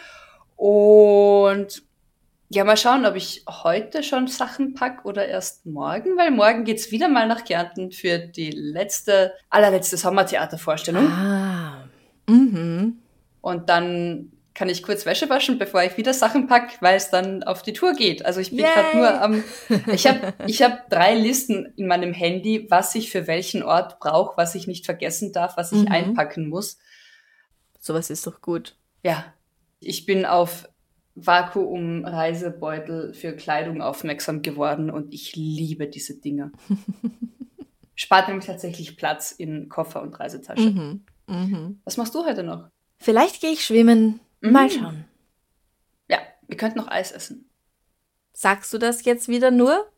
Und 0.57 1.83
ja, 2.49 2.65
mal 2.65 2.77
schauen, 2.77 3.05
ob 3.07 3.17
ich 3.17 3.45
heute 3.49 4.03
schon 4.03 4.29
Sachen 4.29 4.75
pack 4.75 5.05
oder 5.05 5.27
erst 5.29 5.67
morgen, 5.67 6.17
weil 6.17 6.31
morgen 6.31 6.65
geht's 6.65 6.91
wieder 6.91 7.09
mal 7.09 7.29
nach 7.29 7.45
Kärnten 7.45 7.93
für 7.93 8.19
die 8.19 8.51
letzte, 8.51 9.33
allerletzte 9.51 9.97
Sommertheatervorstellung. 9.97 11.07
Ah. 11.07 11.85
Mhm. 12.29 12.99
Und 13.41 13.69
dann 13.69 14.33
kann 14.61 14.69
ich 14.69 14.83
kurz 14.83 15.07
Wäsche 15.07 15.31
waschen, 15.31 15.59
bevor 15.59 15.83
ich 15.83 15.97
wieder 15.97 16.13
Sachen 16.13 16.47
pack, 16.47 16.83
weil 16.83 16.95
es 16.95 17.09
dann 17.09 17.43
auf 17.45 17.63
die 17.63 17.73
Tour 17.73 17.95
geht. 17.95 18.27
Also 18.27 18.41
ich 18.41 18.51
bin 18.51 18.59
gerade 18.59 18.95
nur 18.95 19.23
am. 19.23 19.43
Ich 19.91 20.07
habe 20.07 20.35
ich 20.47 20.61
hab 20.61 20.91
drei 20.91 21.15
Listen 21.15 21.73
in 21.77 21.87
meinem 21.87 22.13
Handy, 22.13 22.67
was 22.69 22.95
ich 22.95 23.11
für 23.11 23.27
welchen 23.27 23.63
Ort 23.63 23.99
brauche, 24.01 24.37
was 24.37 24.55
ich 24.55 24.67
nicht 24.67 24.85
vergessen 24.85 25.33
darf, 25.33 25.57
was 25.57 25.73
ich 25.73 25.85
Mhm. 25.85 25.89
einpacken 25.89 26.51
muss. 26.51 26.77
Sowas 27.79 28.11
ist 28.11 28.27
doch 28.27 28.43
gut. 28.43 28.77
Ja, 29.03 29.33
ich 29.81 30.05
bin 30.05 30.27
auf 30.27 30.69
Vakuum-Reisebeutel 31.15 33.15
für 33.15 33.35
Kleidung 33.35 33.81
aufmerksam 33.81 34.43
geworden 34.43 34.91
und 34.91 35.15
ich 35.15 35.37
liebe 35.37 35.87
diese 35.87 36.21
Dinger. 36.21 36.53
Spart 37.95 38.29
nämlich 38.29 38.45
tatsächlich 38.47 38.99
Platz 38.99 39.33
in 39.33 39.71
Koffer 39.71 40.03
und 40.03 40.21
Reisetasche. 40.21 40.69
Mhm. 40.71 41.05
Mhm. 41.29 41.81
Was 41.85 41.97
machst 41.97 42.15
du 42.15 42.27
heute 42.27 42.43
noch? 42.43 42.69
Vielleicht 42.99 43.41
gehe 43.41 43.53
ich 43.53 43.65
schwimmen. 43.65 44.21
Mhm. 44.41 44.53
Mal 44.53 44.71
schauen. 44.71 45.05
Ja, 46.09 46.19
wir 46.49 46.57
könnten 46.57 46.79
noch 46.79 46.89
Eis 46.89 47.13
essen. 47.13 47.51
Sagst 48.33 48.73
du 48.73 48.79
das 48.79 49.05
jetzt 49.05 49.29
wieder 49.29 49.51
nur? 49.51 49.91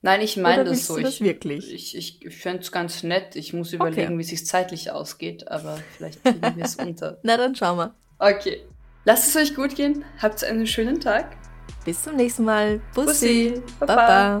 Nein, 0.00 0.20
ich 0.20 0.36
meine 0.36 0.64
das 0.64 0.86
so. 0.86 0.98
das 0.98 1.14
ich, 1.14 1.20
wirklich? 1.20 1.72
Ich, 1.72 1.96
ich, 1.96 2.24
ich 2.26 2.36
fände 2.36 2.62
es 2.62 2.72
ganz 2.72 3.02
nett. 3.04 3.36
Ich 3.36 3.52
muss 3.52 3.72
überlegen, 3.72 4.08
Okay. 4.08 4.18
wie 4.18 4.22
es 4.22 4.28
sich 4.28 4.44
zeitlich 4.46 4.90
ausgeht, 4.90 5.46
aber 5.48 5.78
vielleicht 5.96 6.22
kriegen 6.24 6.56
wir 6.56 6.64
es 6.64 6.76
unter. 6.76 7.18
Na, 7.22 7.36
dann 7.36 7.54
schauen 7.54 7.78
wir. 7.78 7.94
Okay. 8.18 8.62
Lasst 9.04 9.28
es 9.28 9.36
euch 9.36 9.54
gut 9.54 9.76
gehen. 9.76 10.04
Habt 10.20 10.42
einen 10.44 10.66
schönen 10.66 11.00
Tag. 11.00 11.36
Bis 11.84 12.02
zum 12.02 12.16
nächsten 12.16 12.44
Mal. 12.44 12.80
Bussi. 12.94 13.50
Bussi. 13.50 13.62
Baba. 13.80 13.94
Baba. 13.96 14.40